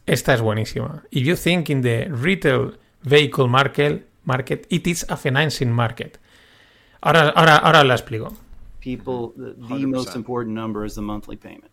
Esta 0.06 0.32
es 0.32 0.40
buenísima. 0.40 1.02
If 1.10 1.26
you 1.26 1.34
think 1.34 1.70
in 1.70 1.80
the 1.80 2.08
retail 2.10 2.74
vehicle 3.02 3.48
market, 3.48 4.06
market, 4.24 4.66
it 4.70 4.86
is 4.86 5.04
a 5.08 5.16
financing 5.16 5.72
market. 5.72 6.18
Ahora, 7.02 7.32
ahora, 7.34 7.60
ahora 7.62 7.84
la 7.84 7.94
explico. 7.94 8.36
People, 8.80 9.32
the, 9.36 9.54
the 9.54 9.86
most 9.86 10.14
important 10.14 10.54
number 10.54 10.84
is 10.84 10.94
the 10.94 11.02
monthly 11.02 11.36
payment. 11.36 11.70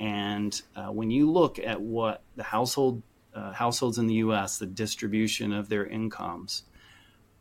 And 0.00 0.60
uh, 0.74 0.86
when 0.86 1.10
you 1.10 1.30
look 1.30 1.58
at 1.58 1.80
what 1.80 2.22
the 2.36 2.42
household 2.42 3.02
uh, 3.34 3.52
households 3.52 3.98
in 3.98 4.06
the 4.06 4.14
US, 4.14 4.58
the 4.58 4.66
distribution 4.66 5.52
of 5.52 5.68
their 5.68 5.86
incomes, 5.86 6.62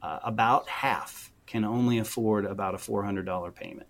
uh, 0.01 0.19
about 0.23 0.67
half 0.67 1.31
can 1.45 1.63
only 1.63 1.99
afford 1.99 2.45
about 2.45 2.75
a 2.75 2.77
$400 2.77 3.53
payment. 3.53 3.87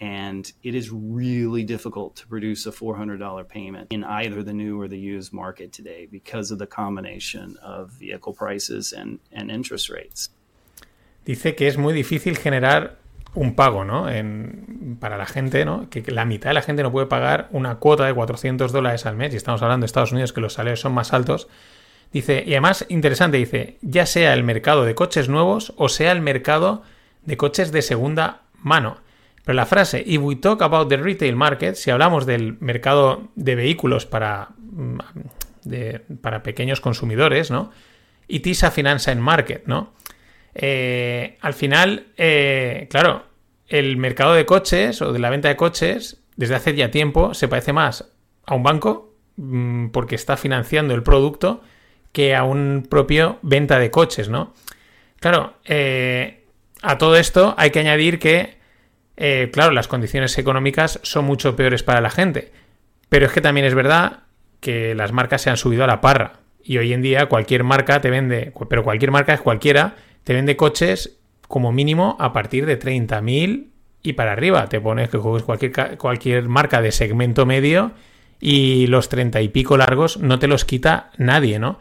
And 0.00 0.52
it 0.64 0.74
is 0.74 0.90
really 0.90 1.62
difficult 1.62 2.16
to 2.16 2.26
produce 2.26 2.66
a 2.66 2.72
$400 2.72 3.48
payment 3.48 3.92
in 3.92 4.02
either 4.02 4.42
the 4.42 4.52
new 4.52 4.80
or 4.80 4.88
the 4.88 4.98
used 4.98 5.32
market 5.32 5.72
today 5.72 6.08
because 6.10 6.50
of 6.50 6.58
the 6.58 6.66
combination 6.66 7.56
of 7.62 7.90
vehicle 7.90 8.32
prices 8.32 8.92
and, 8.92 9.20
and 9.30 9.50
interest 9.50 9.90
rates. 9.90 10.30
Dice 11.24 11.54
que 11.54 11.68
es 11.68 11.78
muy 11.78 11.94
difícil 11.94 12.36
generar 12.36 12.98
un 13.34 13.54
pago, 13.54 13.84
¿no? 13.84 14.08
En, 14.10 14.96
para 15.00 15.16
la 15.16 15.26
gente, 15.26 15.64
¿no? 15.64 15.88
Que 15.88 16.02
la 16.10 16.24
mitad 16.24 16.50
de 16.50 16.54
la 16.54 16.62
gente 16.62 16.82
no 16.82 16.90
puede 16.90 17.06
pagar 17.06 17.48
una 17.52 17.76
cuota 17.76 18.04
de 18.04 18.12
400 18.12 18.72
dólares 18.72 19.06
al 19.06 19.16
mes, 19.16 19.32
y 19.32 19.36
estamos 19.36 19.62
hablando 19.62 19.84
de 19.84 19.86
Estados 19.86 20.12
Unidos 20.12 20.32
que 20.32 20.40
los 20.40 20.54
salarios 20.54 20.80
son 20.80 20.92
más 20.94 21.12
altos. 21.12 21.48
Dice, 22.12 22.44
y 22.46 22.52
además, 22.52 22.84
interesante, 22.88 23.38
dice, 23.38 23.78
ya 23.80 24.04
sea 24.04 24.34
el 24.34 24.44
mercado 24.44 24.84
de 24.84 24.94
coches 24.94 25.28
nuevos 25.28 25.72
o 25.76 25.88
sea 25.88 26.12
el 26.12 26.20
mercado 26.20 26.82
de 27.24 27.36
coches 27.36 27.72
de 27.72 27.82
segunda 27.82 28.42
mano. 28.54 28.98
Pero 29.44 29.56
la 29.56 29.66
frase, 29.66 30.02
if 30.06 30.20
we 30.20 30.36
talk 30.36 30.62
about 30.62 30.88
the 30.88 30.96
retail 30.98 31.36
market, 31.36 31.74
si 31.74 31.90
hablamos 31.90 32.26
del 32.26 32.58
mercado 32.60 33.28
de 33.34 33.54
vehículos 33.54 34.06
para, 34.06 34.50
mm, 34.58 34.98
para 36.20 36.42
pequeños 36.42 36.80
consumidores, 36.80 37.50
¿no? 37.50 37.70
It 38.28 38.46
is 38.46 38.62
a 38.62 38.70
finance 38.70 39.12
market, 39.14 39.66
¿no? 39.66 39.94
Eh, 40.54 41.38
al 41.40 41.54
final, 41.54 42.08
eh, 42.16 42.86
claro, 42.90 43.24
el 43.68 43.96
mercado 43.96 44.34
de 44.34 44.44
coches 44.44 45.00
o 45.02 45.12
de 45.12 45.18
la 45.18 45.30
venta 45.30 45.48
de 45.48 45.56
coches, 45.56 46.22
desde 46.36 46.54
hace 46.54 46.74
ya 46.74 46.90
tiempo, 46.90 47.34
se 47.34 47.48
parece 47.48 47.72
más 47.72 48.12
a 48.44 48.54
un 48.54 48.62
banco 48.62 49.16
mm, 49.36 49.88
porque 49.88 50.14
está 50.14 50.36
financiando 50.36 50.94
el 50.94 51.02
producto 51.02 51.62
que 52.12 52.34
a 52.34 52.44
un 52.44 52.86
propio 52.88 53.38
venta 53.42 53.78
de 53.78 53.90
coches, 53.90 54.28
¿no? 54.28 54.54
Claro, 55.18 55.54
eh, 55.64 56.44
a 56.82 56.98
todo 56.98 57.16
esto 57.16 57.54
hay 57.56 57.70
que 57.70 57.80
añadir 57.80 58.18
que, 58.18 58.58
eh, 59.16 59.50
claro, 59.52 59.72
las 59.72 59.88
condiciones 59.88 60.36
económicas 60.38 61.00
son 61.02 61.24
mucho 61.24 61.56
peores 61.56 61.82
para 61.82 62.00
la 62.00 62.10
gente. 62.10 62.52
Pero 63.08 63.26
es 63.26 63.32
que 63.32 63.40
también 63.40 63.66
es 63.66 63.74
verdad 63.74 64.20
que 64.60 64.94
las 64.94 65.12
marcas 65.12 65.42
se 65.42 65.50
han 65.50 65.56
subido 65.56 65.84
a 65.84 65.86
la 65.86 66.00
parra. 66.00 66.40
Y 66.64 66.78
hoy 66.78 66.92
en 66.92 67.02
día 67.02 67.26
cualquier 67.26 67.64
marca 67.64 68.00
te 68.00 68.10
vende, 68.10 68.52
pero 68.68 68.84
cualquier 68.84 69.10
marca 69.10 69.34
es 69.34 69.40
cualquiera, 69.40 69.96
te 70.24 70.34
vende 70.34 70.56
coches 70.56 71.18
como 71.48 71.72
mínimo 71.72 72.16
a 72.20 72.32
partir 72.32 72.66
de 72.66 72.78
30.000 72.78 73.68
y 74.02 74.12
para 74.14 74.32
arriba. 74.32 74.68
Te 74.68 74.80
pones 74.80 75.08
que 75.08 75.18
juegues 75.18 75.42
cualquier, 75.42 75.98
cualquier 75.98 76.48
marca 76.48 76.80
de 76.80 76.92
segmento 76.92 77.46
medio 77.46 77.92
y 78.40 78.86
los 78.88 79.08
30 79.08 79.40
y 79.40 79.48
pico 79.48 79.76
largos 79.76 80.16
no 80.18 80.38
te 80.38 80.48
los 80.48 80.64
quita 80.64 81.10
nadie, 81.16 81.58
¿no? 81.58 81.78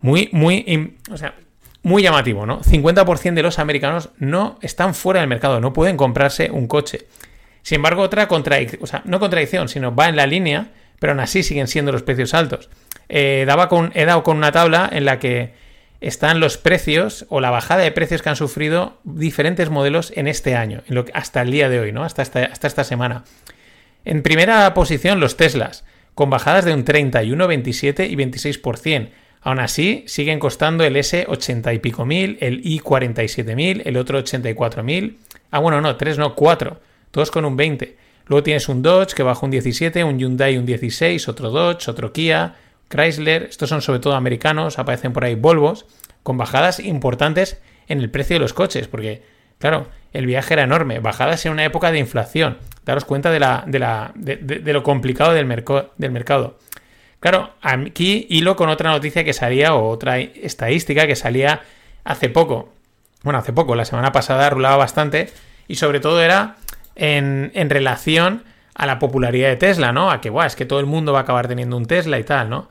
Muy, 0.00 0.28
muy, 0.32 0.96
o 1.10 1.16
sea, 1.16 1.34
muy 1.82 2.02
llamativo, 2.02 2.46
¿no? 2.46 2.62
50% 2.62 3.34
de 3.34 3.42
los 3.42 3.58
americanos 3.58 4.10
no 4.18 4.58
están 4.60 4.94
fuera 4.94 5.20
del 5.20 5.28
mercado, 5.28 5.60
no 5.60 5.72
pueden 5.72 5.96
comprarse 5.96 6.50
un 6.50 6.66
coche. 6.66 7.06
Sin 7.62 7.76
embargo, 7.76 8.02
otra 8.02 8.28
contradicción, 8.28 8.82
o 8.82 8.86
sea, 8.86 9.02
no 9.04 9.20
contradicción, 9.20 9.68
sino 9.68 9.94
va 9.94 10.08
en 10.08 10.16
la 10.16 10.26
línea, 10.26 10.68
pero 10.98 11.12
aún 11.12 11.20
así 11.20 11.42
siguen 11.42 11.68
siendo 11.68 11.92
los 11.92 12.02
precios 12.02 12.34
altos. 12.34 12.70
Eh, 13.08 13.44
daba 13.46 13.68
con, 13.68 13.92
he 13.94 14.04
dado 14.04 14.22
con 14.22 14.36
una 14.36 14.52
tabla 14.52 14.88
en 14.92 15.04
la 15.04 15.18
que 15.18 15.54
están 16.00 16.40
los 16.40 16.58
precios 16.58 17.24
o 17.28 17.40
la 17.40 17.50
bajada 17.50 17.82
de 17.82 17.92
precios 17.92 18.20
que 18.20 18.28
han 18.28 18.36
sufrido 18.36 18.98
diferentes 19.04 19.70
modelos 19.70 20.12
en 20.16 20.28
este 20.28 20.54
año, 20.56 20.82
en 20.88 20.94
lo 20.94 21.04
hasta 21.14 21.42
el 21.42 21.50
día 21.50 21.68
de 21.68 21.80
hoy, 21.80 21.92
¿no? 21.92 22.02
Hasta 22.02 22.22
hasta 22.22 22.66
esta 22.66 22.84
semana. 22.84 23.24
En 24.04 24.22
primera 24.22 24.72
posición, 24.74 25.20
los 25.20 25.36
Teslas, 25.36 25.84
con 26.14 26.30
bajadas 26.30 26.64
de 26.64 26.74
un 26.74 26.84
31, 26.84 27.46
27 27.46 28.06
y 28.06 28.16
26%. 28.16 29.10
Aún 29.46 29.60
así, 29.60 30.02
siguen 30.08 30.40
costando 30.40 30.82
el 30.82 30.96
S80 30.96 31.72
y 31.72 31.78
pico 31.78 32.04
mil, 32.04 32.36
el 32.40 32.64
I47 32.64 33.54
mil, 33.54 33.80
el 33.84 33.96
otro 33.96 34.18
84 34.18 34.82
mil. 34.82 35.18
Ah, 35.52 35.60
bueno, 35.60 35.80
no, 35.80 35.94
tres 35.94 36.18
no, 36.18 36.34
cuatro. 36.34 36.80
Todos 37.12 37.30
con 37.30 37.44
un 37.44 37.56
20. 37.56 37.96
Luego 38.26 38.42
tienes 38.42 38.68
un 38.68 38.82
Dodge 38.82 39.14
que 39.14 39.22
baja 39.22 39.46
un 39.46 39.52
17, 39.52 40.02
un 40.02 40.18
Hyundai 40.18 40.58
un 40.58 40.66
16, 40.66 41.28
otro 41.28 41.50
Dodge, 41.50 41.88
otro 41.88 42.12
Kia, 42.12 42.56
Chrysler. 42.88 43.44
Estos 43.44 43.68
son 43.68 43.82
sobre 43.82 44.00
todo 44.00 44.16
americanos, 44.16 44.80
aparecen 44.80 45.12
por 45.12 45.22
ahí 45.22 45.36
Volvos, 45.36 45.86
con 46.24 46.36
bajadas 46.36 46.80
importantes 46.80 47.60
en 47.86 48.00
el 48.00 48.10
precio 48.10 48.34
de 48.34 48.40
los 48.40 48.52
coches, 48.52 48.88
porque, 48.88 49.22
claro, 49.60 49.86
el 50.12 50.26
viaje 50.26 50.54
era 50.54 50.64
enorme. 50.64 50.98
Bajadas 50.98 51.46
en 51.46 51.52
una 51.52 51.64
época 51.64 51.92
de 51.92 52.00
inflación. 52.00 52.58
Daros 52.84 53.04
cuenta 53.04 53.30
de, 53.30 53.38
la, 53.38 53.62
de, 54.16 54.72
lo 54.72 54.82
complicado 54.82 55.34
del, 55.34 55.46
del 55.98 56.10
mercado. 56.10 56.58
Claro, 57.26 57.50
aquí 57.60 58.24
hilo 58.30 58.54
con 58.54 58.68
otra 58.68 58.92
noticia 58.92 59.24
que 59.24 59.32
salía, 59.32 59.74
o 59.74 59.88
otra 59.88 60.20
estadística 60.20 61.08
que 61.08 61.16
salía 61.16 61.62
hace 62.04 62.28
poco. 62.28 62.72
Bueno, 63.24 63.40
hace 63.40 63.52
poco, 63.52 63.74
la 63.74 63.84
semana 63.84 64.12
pasada 64.12 64.48
rulaba 64.48 64.76
bastante. 64.76 65.30
Y 65.66 65.74
sobre 65.74 65.98
todo 65.98 66.22
era 66.22 66.54
en, 66.94 67.50
relación 67.68 68.44
a 68.76 68.86
la 68.86 69.00
popularidad 69.00 69.48
de 69.48 69.56
Tesla, 69.56 69.90
¿no? 69.90 70.12
A 70.12 70.20
que, 70.20 70.30
guau, 70.30 70.46
es 70.46 70.54
que 70.54 70.66
todo 70.66 70.78
el 70.78 70.86
mundo 70.86 71.12
va 71.12 71.18
a 71.18 71.22
acabar 71.22 71.48
teniendo 71.48 71.76
un 71.76 71.86
Tesla 71.86 72.16
y 72.20 72.22
tal, 72.22 72.48
¿no? 72.48 72.68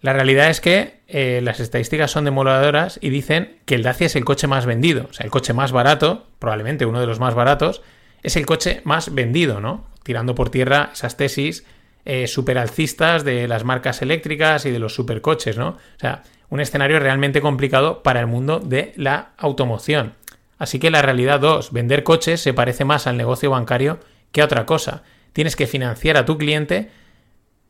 La 0.00 0.14
realidad 0.14 0.48
es 0.48 0.62
que 0.62 1.00
eh, 1.06 1.40
las 1.42 1.60
estadísticas 1.60 2.10
son 2.10 2.24
demoladoras 2.24 2.98
y 3.02 3.10
dicen 3.10 3.58
que 3.66 3.74
el 3.74 3.82
Dacia 3.82 4.06
es 4.06 4.16
el 4.16 4.24
coche 4.24 4.46
más 4.46 4.64
vendido, 4.64 5.08
o 5.10 5.12
sea, 5.12 5.24
el 5.24 5.30
coche 5.30 5.52
más 5.52 5.72
barato, 5.72 6.26
probablemente 6.38 6.86
uno 6.86 7.00
de 7.00 7.06
los 7.06 7.20
más 7.20 7.34
baratos, 7.34 7.82
es 8.22 8.34
el 8.36 8.46
coche 8.46 8.80
más 8.84 9.12
vendido, 9.12 9.60
¿no? 9.60 9.84
Tirando 10.04 10.34
por 10.34 10.48
tierra 10.48 10.88
esas 10.94 11.18
tesis 11.18 11.66
eh, 12.04 12.26
superalcistas 12.26 13.24
de 13.24 13.46
las 13.46 13.64
marcas 13.64 14.02
eléctricas 14.02 14.64
y 14.66 14.70
de 14.70 14.78
los 14.78 14.94
supercoches, 14.94 15.58
¿no? 15.58 15.68
O 15.68 15.98
sea, 15.98 16.22
un 16.48 16.60
escenario 16.60 16.98
realmente 16.98 17.40
complicado 17.40 18.02
para 18.02 18.20
el 18.20 18.26
mundo 18.26 18.58
de 18.58 18.92
la 18.96 19.30
automoción. 19.36 20.14
Así 20.58 20.78
que 20.78 20.90
la 20.90 21.02
realidad 21.02 21.40
2, 21.40 21.72
vender 21.72 22.02
coches 22.02 22.40
se 22.40 22.52
parece 22.52 22.84
más 22.84 23.06
al 23.06 23.16
negocio 23.16 23.50
bancario 23.50 23.98
que 24.32 24.42
a 24.42 24.44
otra 24.44 24.66
cosa. 24.66 25.02
Tienes 25.32 25.56
que 25.56 25.66
financiar 25.66 26.16
a 26.16 26.24
tu 26.24 26.36
cliente, 26.36 26.90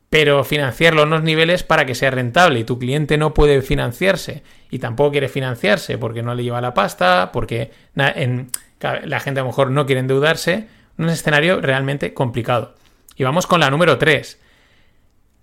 pero 0.09 0.43
financiarlo 0.45 1.03
a 1.03 1.07
unos 1.07 1.23
niveles 1.23 1.63
para 1.63 1.87
que 1.87 1.95
sea 1.95 2.11
rentable 2.11 2.61
y 2.61 2.65
tu 2.65 2.79
cliente 2.79 3.17
no 3.17 3.35
puede 3.35 3.63
financiarse 3.63 4.43
y 4.71 4.79
tampoco 4.79 5.13
quiere 5.13 5.29
financiarse 5.29 5.99
porque 5.99 6.23
no 6.23 6.35
le 6.35 6.43
lleva 6.43 6.61
la 6.61 6.75
pasta, 6.75 7.31
porque 7.33 7.71
la 7.95 9.21
gente 9.21 9.41
a 9.41 9.45
lo 9.45 9.49
mejor 9.49 9.71
no 9.71 9.87
quiere 9.87 10.01
endeudarse. 10.01 10.67
Un 10.99 11.09
escenario 11.09 11.61
realmente 11.61 12.13
complicado. 12.13 12.75
Y 13.21 13.23
vamos 13.23 13.47
con 13.47 13.61
la 13.61 13.69
número 13.69 13.99
3. 13.99 14.41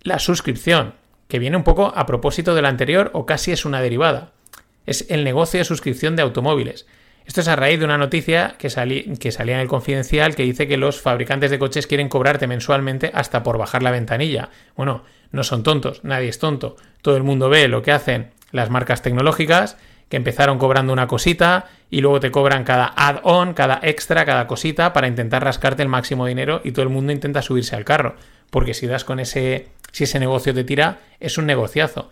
La 0.02 0.18
suscripción, 0.18 0.94
que 1.28 1.38
viene 1.38 1.56
un 1.56 1.62
poco 1.62 1.92
a 1.94 2.06
propósito 2.06 2.56
de 2.56 2.60
la 2.60 2.70
anterior 2.70 3.12
o 3.14 3.24
casi 3.24 3.52
es 3.52 3.64
una 3.64 3.80
derivada. 3.80 4.32
Es 4.84 5.06
el 5.10 5.22
negocio 5.22 5.58
de 5.58 5.64
suscripción 5.64 6.16
de 6.16 6.22
automóviles. 6.22 6.88
Esto 7.24 7.40
es 7.40 7.46
a 7.46 7.54
raíz 7.54 7.78
de 7.78 7.84
una 7.84 7.96
noticia 7.96 8.56
que, 8.58 8.66
que, 9.20 9.30
salía 9.30 9.54
en 9.54 9.60
el 9.60 9.68
confidencial 9.68 10.34
que 10.34 10.42
dice 10.42 10.66
que 10.66 10.76
los 10.76 11.00
fabricantes 11.00 11.52
de 11.52 11.60
coches 11.60 11.86
quieren 11.86 12.08
cobrarte 12.08 12.48
mensualmente 12.48 13.12
hasta 13.14 13.44
por 13.44 13.58
bajar 13.58 13.84
la 13.84 13.92
ventanilla. 13.92 14.48
Bueno, 14.74 15.04
no 15.30 15.44
son 15.44 15.62
tontos, 15.62 16.02
nadie 16.02 16.30
es 16.30 16.40
tonto. 16.40 16.74
Todo 17.00 17.16
el 17.16 17.22
mundo 17.22 17.48
ve 17.48 17.68
lo 17.68 17.82
que 17.82 17.92
hacen 17.92 18.32
las 18.50 18.70
marcas 18.70 19.02
tecnológicas, 19.02 19.76
que 20.08 20.16
empezaron 20.16 20.58
cobrando 20.58 20.92
una 20.92 21.06
cosita 21.06 21.66
y 21.90 22.00
luego 22.00 22.20
te 22.20 22.30
cobran 22.30 22.64
cada 22.64 22.92
add-on, 22.96 23.54
cada 23.54 23.80
extra, 23.82 24.24
cada 24.24 24.46
cosita 24.46 24.92
para 24.92 25.08
intentar 25.08 25.42
rascarte 25.42 25.82
el 25.82 25.88
máximo 25.88 26.26
dinero 26.26 26.60
y 26.64 26.72
todo 26.72 26.82
el 26.82 26.90
mundo 26.90 27.12
intenta 27.12 27.42
subirse 27.42 27.76
al 27.76 27.84
carro. 27.84 28.16
Porque 28.50 28.74
si 28.74 28.86
das 28.86 29.04
con 29.04 29.20
ese, 29.20 29.68
si 29.92 30.04
ese 30.04 30.18
negocio 30.18 30.54
te 30.54 30.64
tira, 30.64 31.00
es 31.20 31.38
un 31.38 31.46
negociazo. 31.46 32.10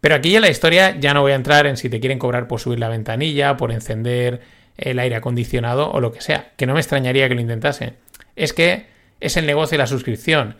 Pero 0.00 0.14
aquí 0.14 0.34
en 0.34 0.42
la 0.42 0.50
historia 0.50 0.98
ya 0.98 1.12
no 1.12 1.20
voy 1.20 1.32
a 1.32 1.36
entrar 1.36 1.66
en 1.66 1.76
si 1.76 1.90
te 1.90 2.00
quieren 2.00 2.18
cobrar 2.18 2.48
por 2.48 2.60
subir 2.60 2.78
la 2.78 2.88
ventanilla, 2.88 3.56
por 3.56 3.72
encender 3.72 4.40
el 4.78 4.98
aire 4.98 5.16
acondicionado 5.16 5.90
o 5.90 6.00
lo 6.00 6.12
que 6.12 6.22
sea, 6.22 6.52
que 6.56 6.66
no 6.66 6.74
me 6.74 6.80
extrañaría 6.80 7.28
que 7.28 7.34
lo 7.34 7.40
intentase. 7.42 7.94
Es 8.36 8.54
que 8.54 8.86
es 9.20 9.36
el 9.36 9.46
negocio 9.46 9.76
de 9.76 9.82
la 9.82 9.86
suscripción. 9.86 10.56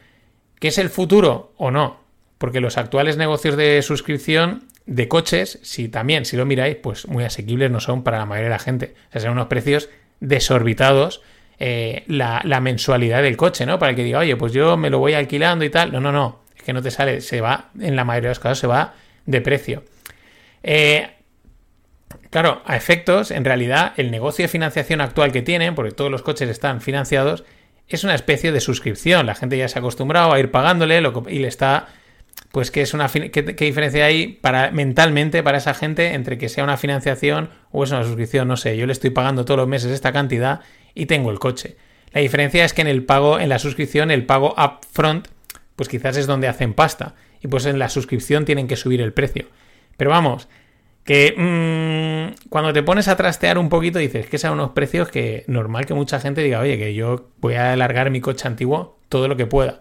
¿Qué 0.59 0.69
es 0.69 0.77
el 0.77 0.91
futuro 0.91 1.55
o 1.57 1.71
no? 1.71 2.01
Porque 2.37 2.61
los 2.61 2.77
actuales 2.77 3.17
negocios 3.17 3.57
de 3.57 3.81
suscripción 3.81 4.65
de 4.91 5.07
coches, 5.07 5.61
si 5.63 5.89
también, 5.89 6.25
si 6.25 6.37
lo 6.37 6.45
miráis, 6.45 6.75
pues 6.75 7.07
muy 7.07 7.23
asequibles 7.23 7.71
no 7.71 7.79
son 7.79 8.03
para 8.03 8.19
la 8.19 8.27
mayoría 8.27 8.49
de 8.49 8.55
la 8.57 8.59
gente. 8.59 8.95
O 9.09 9.13
sea, 9.13 9.21
son 9.21 9.31
unos 9.31 9.47
precios 9.47 9.89
desorbitados 10.19 11.23
eh, 11.61 12.03
la, 12.09 12.43
mensualidad 12.61 13.23
del 13.23 13.37
coche, 13.37 13.67
¿no? 13.67 13.79
Para 13.79 13.91
el 13.91 13.97
que 13.97 14.03
diga, 14.03 14.19
oye, 14.19 14.35
pues 14.35 14.53
yo 14.53 14.77
me 14.77 14.91
lo 14.91 14.99
voy 14.99 15.15
alquilando 15.15 15.65
y 15.65 15.71
tal. 15.71 15.93
No, 15.93 16.01
no, 16.01 16.11
no. 16.11 16.41
Es 16.57 16.65
que 16.65 16.73
no 16.73 16.83
te 16.83 16.91
sale, 16.91 17.21
se 17.21 17.41
va, 17.41 17.71
en 17.79 17.95
la 17.95 18.05
mayoría 18.05 18.31
de 18.31 18.33
los 18.33 18.41
casos 18.41 18.59
se 18.59 18.67
va 18.67 18.95
de 19.27 19.41
precio. 19.41 19.85
Eh, 20.65 21.09
claro, 22.31 22.61
a 22.67 22.75
efectos, 22.75 23.31
en 23.31 23.45
realidad, 23.45 23.93
el 23.97 24.11
negocio 24.11 24.43
de 24.43 24.49
financiación 24.49 25.01
actual 25.01 25.31
que 25.31 25.43
tienen, 25.43 25.77
porque 25.77 25.93
todos 25.93 26.11
los 26.11 26.23
coches 26.23 26.51
están 26.51 26.81
financiados, 26.81 27.45
es 27.87 28.03
una 28.03 28.17
especie 28.17 28.51
de 28.51 28.59
suscripción. 28.59 29.25
La 29.25 29.37
gente 29.37 29.57
ya 29.57 29.69
se 29.69 29.79
ha 29.79 29.83
acostumbrado 29.83 30.33
a 30.33 30.41
ir 30.41 30.51
pagándole 30.51 31.01
y 31.29 31.39
le 31.39 31.47
está 31.47 31.87
pues 32.53 32.71
que 32.71 32.83
es 32.83 32.95
una 32.95 33.09
¿qué, 33.09 33.43
diferencia 33.43 34.05
hay 34.05 34.29
para 34.29 34.71
mentalmente 34.71 35.43
para 35.43 35.59
esa 35.59 35.75
gente 35.75 36.15
entre 36.15 36.39
que 36.39 36.49
sea 36.49 36.65
una 36.65 36.77
financiación 36.77 37.51
o 37.71 37.85
es 37.85 37.91
una 37.91 38.05
suscripción, 38.05 38.49
no 38.49 38.57
sé, 38.57 38.77
yo 38.77 38.87
le 38.87 38.93
estoy 38.93 39.11
pagando 39.11 39.45
todos 39.45 39.59
los 39.59 39.69
meses 39.69 39.93
esta 39.93 40.13
cantidad 40.13 40.61
y 40.95 41.07
tengo 41.07 41.31
el 41.31 41.39
coche. 41.39 41.77
La 42.13 42.21
diferencia 42.21 42.65
es 42.65 42.73
que 42.73 42.81
en 42.81 42.89
el 42.89 43.05
pago, 43.05 43.39
en 43.39 43.49
la 43.49 43.59
suscripción, 43.59 44.11
el 44.11 44.27
pago 44.27 44.55
upfront, 44.59 45.29
pues 45.77 45.89
quizás 45.89 46.17
es 46.17 46.27
donde 46.27 46.49
hacen 46.49 46.75
pasta. 46.75 47.15
Y 47.41 47.49
pues 47.49 47.67
en 47.67 47.79
la 47.79 47.89
suscripción 47.89 48.45
tienen 48.45 48.67
que 48.67 48.77
subir 48.77 49.01
el 49.01 49.13
precio. 49.13 49.47
Pero 49.97 50.11
vamos, 50.11 50.49
que 51.05 51.35
mmm, 51.37 52.49
cuando 52.49 52.73
te 52.73 52.83
pones 52.83 53.09
a 53.09 53.17
trastear 53.17 53.59
un 53.59 53.69
poquito 53.69 53.99
dices 53.99 54.27
que 54.27 54.39
son 54.39 54.53
unos 54.53 54.71
precios 54.71 55.09
que 55.09 55.45
normal 55.47 55.87
que 55.87 55.95
mucha 55.95 56.21
gente 56.21 56.43
diga, 56.43 56.61
oye, 56.61 56.79
que 56.79 56.95
yo 56.95 57.31
voy 57.39 57.55
a 57.55 57.73
alargar 57.73 58.11
mi 58.11 58.21
coche 58.21 58.47
antiguo 58.47 58.99
todo 59.09 59.29
lo 59.29 59.37
que 59.37 59.47
pueda. 59.47 59.81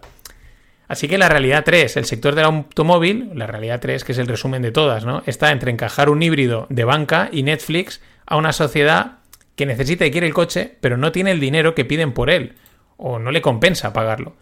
Así 0.90 1.06
que 1.06 1.18
la 1.18 1.28
realidad 1.28 1.62
3, 1.64 1.98
el 1.98 2.04
sector 2.04 2.34
del 2.34 2.46
automóvil, 2.46 3.30
la 3.34 3.46
realidad 3.46 3.78
3, 3.78 4.02
que 4.02 4.10
es 4.10 4.18
el 4.18 4.26
resumen 4.26 4.60
de 4.60 4.72
todas, 4.72 5.04
¿no? 5.04 5.22
Está 5.24 5.52
entre 5.52 5.70
encajar 5.70 6.10
un 6.10 6.20
híbrido 6.20 6.66
de 6.68 6.82
banca 6.82 7.28
y 7.30 7.44
Netflix 7.44 8.00
a 8.26 8.36
una 8.36 8.52
sociedad 8.52 9.18
que 9.54 9.66
necesita 9.66 10.04
y 10.04 10.10
quiere 10.10 10.26
el 10.26 10.34
coche, 10.34 10.78
pero 10.80 10.96
no 10.96 11.12
tiene 11.12 11.30
el 11.30 11.38
dinero 11.38 11.76
que 11.76 11.84
piden 11.84 12.10
por 12.10 12.28
él, 12.28 12.56
o 12.96 13.20
no 13.20 13.30
le 13.30 13.40
compensa 13.40 13.92
pagarlo. 13.92 14.34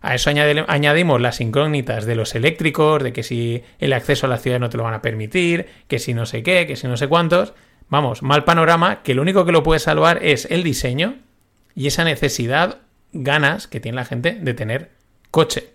A 0.00 0.14
eso 0.14 0.30
añadimos 0.30 1.20
las 1.20 1.40
incógnitas 1.40 2.06
de 2.06 2.14
los 2.14 2.36
eléctricos, 2.36 3.02
de 3.02 3.12
que 3.12 3.24
si 3.24 3.64
el 3.80 3.92
acceso 3.92 4.26
a 4.26 4.30
la 4.30 4.38
ciudad 4.38 4.60
no 4.60 4.70
te 4.70 4.76
lo 4.76 4.84
van 4.84 4.94
a 4.94 5.02
permitir, 5.02 5.66
que 5.88 5.98
si 5.98 6.14
no 6.14 6.24
sé 6.24 6.44
qué, 6.44 6.68
que 6.68 6.76
si 6.76 6.86
no 6.86 6.96
sé 6.96 7.08
cuántos. 7.08 7.52
Vamos, 7.88 8.22
mal 8.22 8.44
panorama, 8.44 9.02
que 9.02 9.14
lo 9.14 9.22
único 9.22 9.44
que 9.44 9.50
lo 9.50 9.64
puede 9.64 9.80
salvar 9.80 10.20
es 10.22 10.46
el 10.52 10.62
diseño 10.62 11.16
y 11.74 11.88
esa 11.88 12.04
necesidad, 12.04 12.78
ganas 13.12 13.66
que 13.66 13.80
tiene 13.80 13.96
la 13.96 14.04
gente 14.04 14.38
de 14.40 14.54
tener 14.54 14.92
coche. 15.32 15.74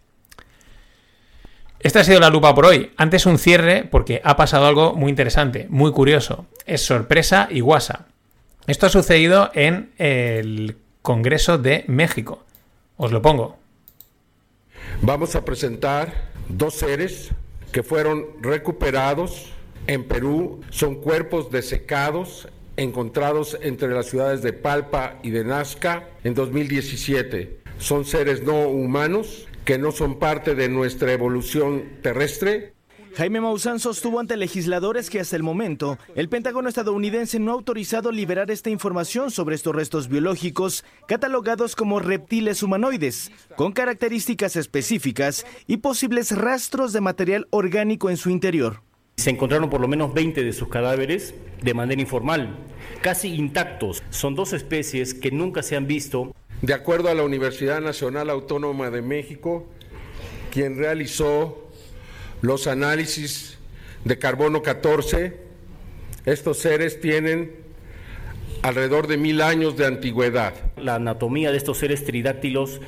Esta 1.83 2.01
ha 2.01 2.03
sido 2.03 2.19
la 2.19 2.29
lupa 2.29 2.53
por 2.53 2.65
hoy. 2.65 2.91
Antes 2.95 3.25
un 3.25 3.39
cierre 3.39 3.83
porque 3.89 4.21
ha 4.23 4.35
pasado 4.35 4.67
algo 4.67 4.93
muy 4.93 5.09
interesante, 5.09 5.65
muy 5.69 5.91
curioso. 5.91 6.45
Es 6.65 6.81
sorpresa 6.81 7.47
y 7.49 7.61
guasa. 7.61 8.05
Esto 8.67 8.85
ha 8.85 8.89
sucedido 8.89 9.49
en 9.55 9.91
el 9.97 10.77
Congreso 11.01 11.57
de 11.57 11.83
México. 11.87 12.43
Os 12.97 13.11
lo 13.11 13.21
pongo. 13.21 13.57
Vamos 15.01 15.35
a 15.35 15.43
presentar 15.43 16.13
dos 16.47 16.75
seres 16.75 17.31
que 17.71 17.81
fueron 17.81 18.25
recuperados 18.41 19.51
en 19.87 20.07
Perú. 20.07 20.61
Son 20.69 20.95
cuerpos 20.95 21.49
desecados 21.49 22.47
encontrados 22.77 23.57
entre 23.61 23.89
las 23.89 24.07
ciudades 24.07 24.41
de 24.41 24.53
Palpa 24.53 25.19
y 25.23 25.31
de 25.31 25.43
Nazca 25.43 26.07
en 26.23 26.33
2017. 26.33 27.59
Son 27.79 28.05
seres 28.05 28.43
no 28.43 28.67
humanos 28.67 29.47
que 29.71 29.77
no 29.77 29.93
son 29.93 30.19
parte 30.19 30.53
de 30.53 30.67
nuestra 30.67 31.13
evolución 31.13 31.83
terrestre. 32.01 32.73
Jaime 33.15 33.39
Maussan 33.39 33.79
sostuvo 33.79 34.19
ante 34.19 34.35
legisladores 34.35 35.09
que 35.09 35.21
hasta 35.21 35.37
el 35.37 35.43
momento 35.43 35.97
el 36.13 36.27
Pentágono 36.27 36.67
estadounidense 36.67 37.39
no 37.39 37.51
ha 37.51 37.53
autorizado 37.53 38.11
liberar 38.11 38.51
esta 38.51 38.69
información 38.69 39.31
sobre 39.31 39.55
estos 39.55 39.73
restos 39.73 40.09
biológicos 40.09 40.83
catalogados 41.07 41.77
como 41.77 42.01
reptiles 42.01 42.63
humanoides, 42.63 43.31
con 43.55 43.71
características 43.71 44.57
específicas 44.57 45.45
y 45.67 45.77
posibles 45.77 46.37
rastros 46.37 46.91
de 46.91 46.99
material 46.99 47.47
orgánico 47.49 48.09
en 48.09 48.17
su 48.17 48.29
interior. 48.29 48.81
Se 49.15 49.29
encontraron 49.29 49.69
por 49.69 49.79
lo 49.79 49.87
menos 49.87 50.13
20 50.13 50.43
de 50.43 50.51
sus 50.51 50.67
cadáveres 50.67 51.33
de 51.61 51.73
manera 51.73 52.01
informal, 52.01 52.57
casi 52.99 53.35
intactos. 53.35 54.03
Son 54.09 54.35
dos 54.35 54.51
especies 54.51 55.13
que 55.13 55.31
nunca 55.31 55.63
se 55.63 55.77
han 55.77 55.87
visto. 55.87 56.33
De 56.61 56.73
acuerdo 56.73 57.09
a 57.09 57.15
la 57.15 57.23
Universidad 57.23 57.81
Nacional 57.81 58.29
Autónoma 58.29 58.89
de 58.89 59.01
México, 59.01 59.65
quien 60.51 60.77
realizó 60.77 61.67
los 62.41 62.67
análisis 62.67 63.57
de 64.05 64.19
carbono 64.19 64.61
14, 64.61 65.37
estos 66.25 66.57
seres 66.59 67.01
tienen 67.01 67.55
alrededor 68.61 69.07
de 69.07 69.17
mil 69.17 69.41
años 69.41 69.75
de 69.75 69.87
antigüedad. 69.87 70.53
La 70.77 70.95
anatomía 70.95 71.51
de 71.51 71.57
estos 71.57 71.79
seres 71.79 72.05
tridáctilos 72.05 72.79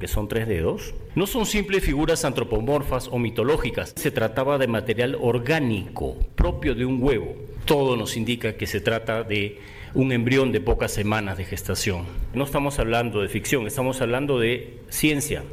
que 0.00 0.08
son 0.08 0.26
tres 0.26 0.48
dedos, 0.48 0.94
no 1.14 1.26
son 1.26 1.46
simples 1.46 1.84
figuras 1.84 2.24
antropomorfas 2.24 3.06
o 3.08 3.18
mitológicas. 3.18 3.92
Se 3.96 4.10
trataba 4.10 4.56
de 4.56 4.66
material 4.66 5.16
orgánico, 5.20 6.16
propio 6.34 6.74
de 6.74 6.86
un 6.86 7.02
huevo. 7.02 7.36
Todo 7.66 7.96
nos 7.96 8.16
indica 8.16 8.54
que 8.54 8.66
se 8.66 8.80
trata 8.80 9.22
de 9.22 9.58
un 9.94 10.12
embrión 10.12 10.52
de 10.52 10.60
pocas 10.60 10.92
semanas 10.92 11.38
de 11.38 11.44
gestación. 11.44 12.06
No 12.34 12.44
estamos 12.44 12.78
hablando 12.78 13.20
de 13.20 13.28
ficción, 13.28 13.66
estamos 13.66 14.00
hablando 14.00 14.38
de 14.38 14.80
ciencia. 14.88 15.44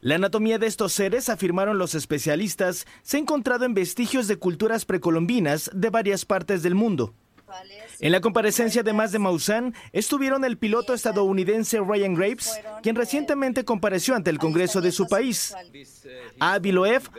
La 0.00 0.16
anatomía 0.16 0.58
de 0.58 0.66
estos 0.66 0.92
seres, 0.92 1.28
afirmaron 1.28 1.78
los 1.78 1.94
especialistas, 1.94 2.86
se 3.02 3.16
ha 3.16 3.20
encontrado 3.20 3.64
en 3.64 3.74
vestigios 3.74 4.28
de 4.28 4.36
culturas 4.36 4.84
precolombinas 4.84 5.70
de 5.74 5.90
varias 5.90 6.24
partes 6.24 6.62
del 6.62 6.74
mundo. 6.74 7.14
En 8.00 8.12
la 8.12 8.20
comparecencia 8.20 8.82
además 8.82 9.12
de 9.12 9.18
Maussan 9.18 9.74
estuvieron 9.92 10.44
el 10.44 10.58
piloto 10.58 10.92
estadounidense 10.92 11.80
Ryan 11.80 12.14
Graves, 12.14 12.60
quien 12.82 12.96
recientemente 12.96 13.64
compareció 13.64 14.14
ante 14.14 14.30
el 14.30 14.38
Congreso 14.38 14.80
de 14.80 14.92
su 14.92 15.06
país, 15.06 15.54
Avi 16.38 16.74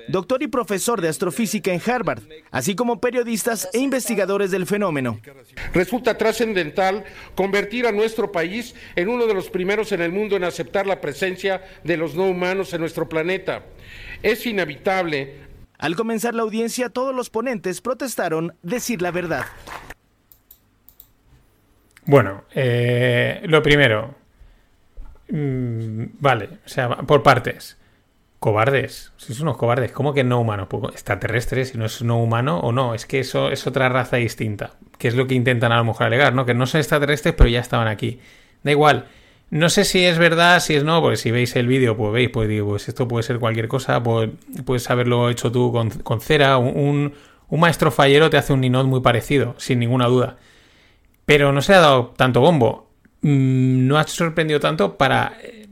doctor 0.10 0.44
y 0.44 0.48
profesor 0.48 1.02
de 1.02 1.10
astrofísica 1.10 1.74
en 1.74 1.82
Harvard, 1.86 2.22
así 2.52 2.76
como 2.76 3.00
periodistas 3.00 3.70
e 3.74 3.80
investigadores 3.80 4.52
del 4.52 4.68
fenómeno. 4.68 5.20
Resulta 5.74 6.18
trascendental 6.18 7.06
convertir 7.36 7.88
a 7.88 7.92
nuestro 7.92 8.32
país 8.32 8.76
en 8.96 9.10
uno 9.10 9.26
de 9.26 9.34
los 9.34 9.50
primeros 9.50 9.92
en 9.92 10.02
el 10.02 10.12
mundo 10.12 10.36
en 10.36 10.44
aceptar 10.44 10.86
la 10.86 11.02
presencia 11.02 11.64
de 11.84 11.98
los 11.98 12.16
no 12.16 12.26
humanos 12.26 12.74
en 12.74 12.82
nuestro 12.82 13.10
planeta. 13.10 13.66
Es 14.22 14.46
inevitable. 14.46 15.48
Al 15.78 15.96
comenzar 15.96 16.34
la 16.34 16.42
audiencia, 16.42 16.90
todos 16.90 17.16
los 17.16 17.30
ponentes 17.30 17.82
protestaron 17.82 18.56
decir 18.64 19.02
la 19.02 19.12
verdad. 19.12 19.46
Bueno, 22.08 22.46
eh, 22.56 23.42
lo 23.46 23.62
primero. 23.62 24.16
Mm, 25.30 26.06
vale, 26.20 26.50
o 26.66 26.70
sea, 26.70 26.90
por 26.90 27.22
partes. 27.22 27.78
Cobardes. 28.40 29.12
Sois 29.18 29.40
unos 29.42 29.58
cobardes. 29.58 29.92
¿Cómo 29.92 30.14
que 30.14 30.24
no 30.24 30.40
humanos? 30.40 30.68
Pues 30.70 30.94
extraterrestres, 30.94 31.70
si 31.70 31.78
no 31.78 31.86
es 31.86 32.02
no 32.02 32.18
humano 32.18 32.60
o 32.60 32.72
no. 32.72 32.94
Es 32.94 33.06
que 33.06 33.20
eso 33.20 33.52
es 33.52 33.68
otra 33.68 33.90
raza 33.90 34.18
distinta. 34.18 34.72
Que 34.98 35.10
es 35.10 35.16
lo 35.16 35.28
que 35.28 35.36
intentan 35.36 35.72
a 35.72 35.78
lo 35.78 35.84
mejor 35.84 36.08
alegar, 36.08 36.34
¿no? 36.34 36.46
Que 36.46 36.54
no 36.54 36.66
son 36.66 36.80
extraterrestres, 36.80 37.36
pero 37.38 37.50
ya 37.50 37.60
estaban 37.60 37.88
aquí. 37.88 38.20
Da 38.64 38.72
igual. 38.72 39.08
No 39.50 39.70
sé 39.70 39.86
si 39.86 40.06
es 40.06 40.18
verdad, 40.18 40.62
si 40.62 40.76
es 40.76 40.84
no, 40.84 41.02
porque 41.02 41.18
si 41.18 41.32
veis 41.32 41.56
el 41.56 41.68
vídeo, 41.68 41.98
pues 41.98 42.14
veis, 42.14 42.30
pues 42.30 42.48
digo, 42.50 42.70
pues 42.70 42.88
esto 42.88 43.08
puede 43.08 43.24
ser 43.24 43.40
cualquier 43.40 43.70
cosa, 43.70 44.04
pues, 44.04 44.30
puedes 44.66 44.90
haberlo 44.90 45.30
hecho 45.30 45.52
tú 45.52 45.72
con, 45.72 46.22
cera. 46.22 46.58
Un, 46.58 47.14
un, 47.50 47.60
maestro 47.60 47.92
fallero 47.92 48.30
te 48.30 48.38
hace 48.38 48.54
un 48.54 48.62
ninot 48.62 48.86
muy 48.88 49.02
parecido, 49.02 49.56
sin 49.58 49.80
ninguna 49.80 50.08
duda. 50.08 50.38
Pero 51.28 51.52
no 51.52 51.62
se 51.62 51.74
ha 51.74 51.82
dado 51.82 52.14
tanto 52.16 52.40
bombo. 52.40 52.90
Mm, 53.22 53.86
no 53.86 53.98
ha 53.98 54.08
sorprendido 54.08 54.62
tanto 54.62 54.98
para. 54.98 55.34
Eh, 55.44 55.68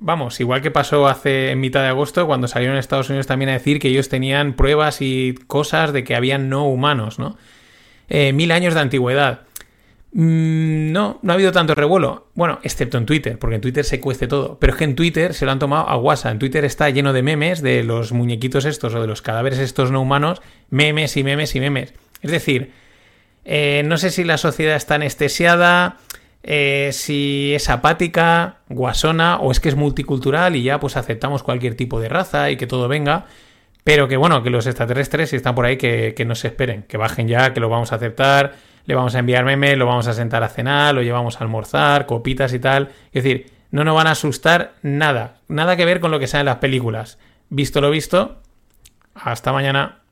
vamos, 0.00 0.40
igual 0.40 0.62
que 0.62 0.70
pasó 0.70 1.06
hace 1.06 1.50
en 1.50 1.60
mitad 1.60 1.82
de 1.82 1.88
agosto, 1.88 2.26
cuando 2.26 2.48
salieron 2.48 2.76
en 2.76 2.80
Estados 2.80 3.10
Unidos 3.10 3.26
también 3.26 3.50
a 3.50 3.52
decir 3.52 3.80
que 3.80 3.88
ellos 3.88 4.08
tenían 4.08 4.54
pruebas 4.54 5.02
y 5.02 5.34
cosas 5.46 5.92
de 5.92 6.04
que 6.04 6.16
habían 6.16 6.48
no 6.48 6.66
humanos, 6.66 7.18
¿no? 7.18 7.36
Eh, 8.08 8.32
mil 8.32 8.50
años 8.50 8.72
de 8.72 8.80
antigüedad. 8.80 9.42
Mm, 10.12 10.92
no, 10.92 11.18
no 11.20 11.32
ha 11.32 11.34
habido 11.34 11.52
tanto 11.52 11.74
revuelo. 11.74 12.28
Bueno, 12.32 12.60
excepto 12.62 12.96
en 12.96 13.04
Twitter, 13.04 13.38
porque 13.38 13.56
en 13.56 13.60
Twitter 13.60 13.84
se 13.84 14.00
cueste 14.00 14.26
todo. 14.26 14.58
Pero 14.58 14.72
es 14.72 14.78
que 14.78 14.84
en 14.84 14.96
Twitter 14.96 15.34
se 15.34 15.44
lo 15.44 15.52
han 15.52 15.58
tomado 15.58 15.86
a 15.86 15.98
WhatsApp. 15.98 16.32
En 16.32 16.38
Twitter 16.38 16.64
está 16.64 16.88
lleno 16.88 17.12
de 17.12 17.22
memes 17.22 17.60
de 17.60 17.84
los 17.84 18.12
muñequitos 18.12 18.64
estos 18.64 18.94
o 18.94 19.02
de 19.02 19.06
los 19.06 19.20
cadáveres 19.20 19.58
estos 19.58 19.90
no 19.90 20.00
humanos. 20.00 20.40
Memes 20.70 21.14
y 21.18 21.24
memes 21.24 21.54
y 21.54 21.60
memes. 21.60 21.92
Es 22.22 22.30
decir, 22.30 22.72
eh, 23.44 23.82
no 23.84 23.96
sé 23.96 24.10
si 24.10 24.24
la 24.24 24.38
sociedad 24.38 24.76
está 24.76 24.96
anestesiada, 24.96 25.98
eh, 26.42 26.90
si 26.92 27.54
es 27.54 27.70
apática, 27.70 28.58
guasona, 28.68 29.38
o 29.38 29.50
es 29.50 29.60
que 29.60 29.68
es 29.68 29.76
multicultural 29.76 30.56
y 30.56 30.62
ya 30.62 30.78
pues 30.80 30.96
aceptamos 30.96 31.42
cualquier 31.42 31.74
tipo 31.74 32.00
de 32.00 32.08
raza 32.08 32.50
y 32.50 32.56
que 32.56 32.66
todo 32.66 32.88
venga. 32.88 33.26
Pero 33.82 34.08
que 34.08 34.16
bueno, 34.16 34.42
que 34.42 34.50
los 34.50 34.66
extraterrestres, 34.66 35.30
si 35.30 35.36
están 35.36 35.54
por 35.54 35.66
ahí, 35.66 35.76
que, 35.76 36.14
que 36.16 36.24
no 36.24 36.34
se 36.34 36.48
esperen, 36.48 36.84
que 36.84 36.96
bajen 36.96 37.28
ya, 37.28 37.52
que 37.52 37.60
lo 37.60 37.68
vamos 37.68 37.92
a 37.92 37.96
aceptar, 37.96 38.54
le 38.86 38.94
vamos 38.94 39.14
a 39.14 39.18
enviar 39.18 39.44
memes, 39.44 39.76
lo 39.76 39.86
vamos 39.86 40.06
a 40.06 40.14
sentar 40.14 40.42
a 40.42 40.48
cenar, 40.48 40.94
lo 40.94 41.02
llevamos 41.02 41.36
a 41.36 41.44
almorzar, 41.44 42.06
copitas 42.06 42.52
y 42.54 42.58
tal. 42.58 42.90
Es 43.12 43.24
decir, 43.24 43.50
no 43.70 43.84
nos 43.84 43.94
van 43.94 44.06
a 44.06 44.12
asustar 44.12 44.74
nada, 44.82 45.38
nada 45.48 45.76
que 45.76 45.84
ver 45.84 46.00
con 46.00 46.10
lo 46.10 46.18
que 46.18 46.26
sea 46.26 46.40
en 46.40 46.46
las 46.46 46.58
películas. 46.58 47.18
Visto 47.48 47.80
lo 47.80 47.90
visto, 47.90 48.40
hasta 49.14 49.52
mañana. 49.52 50.03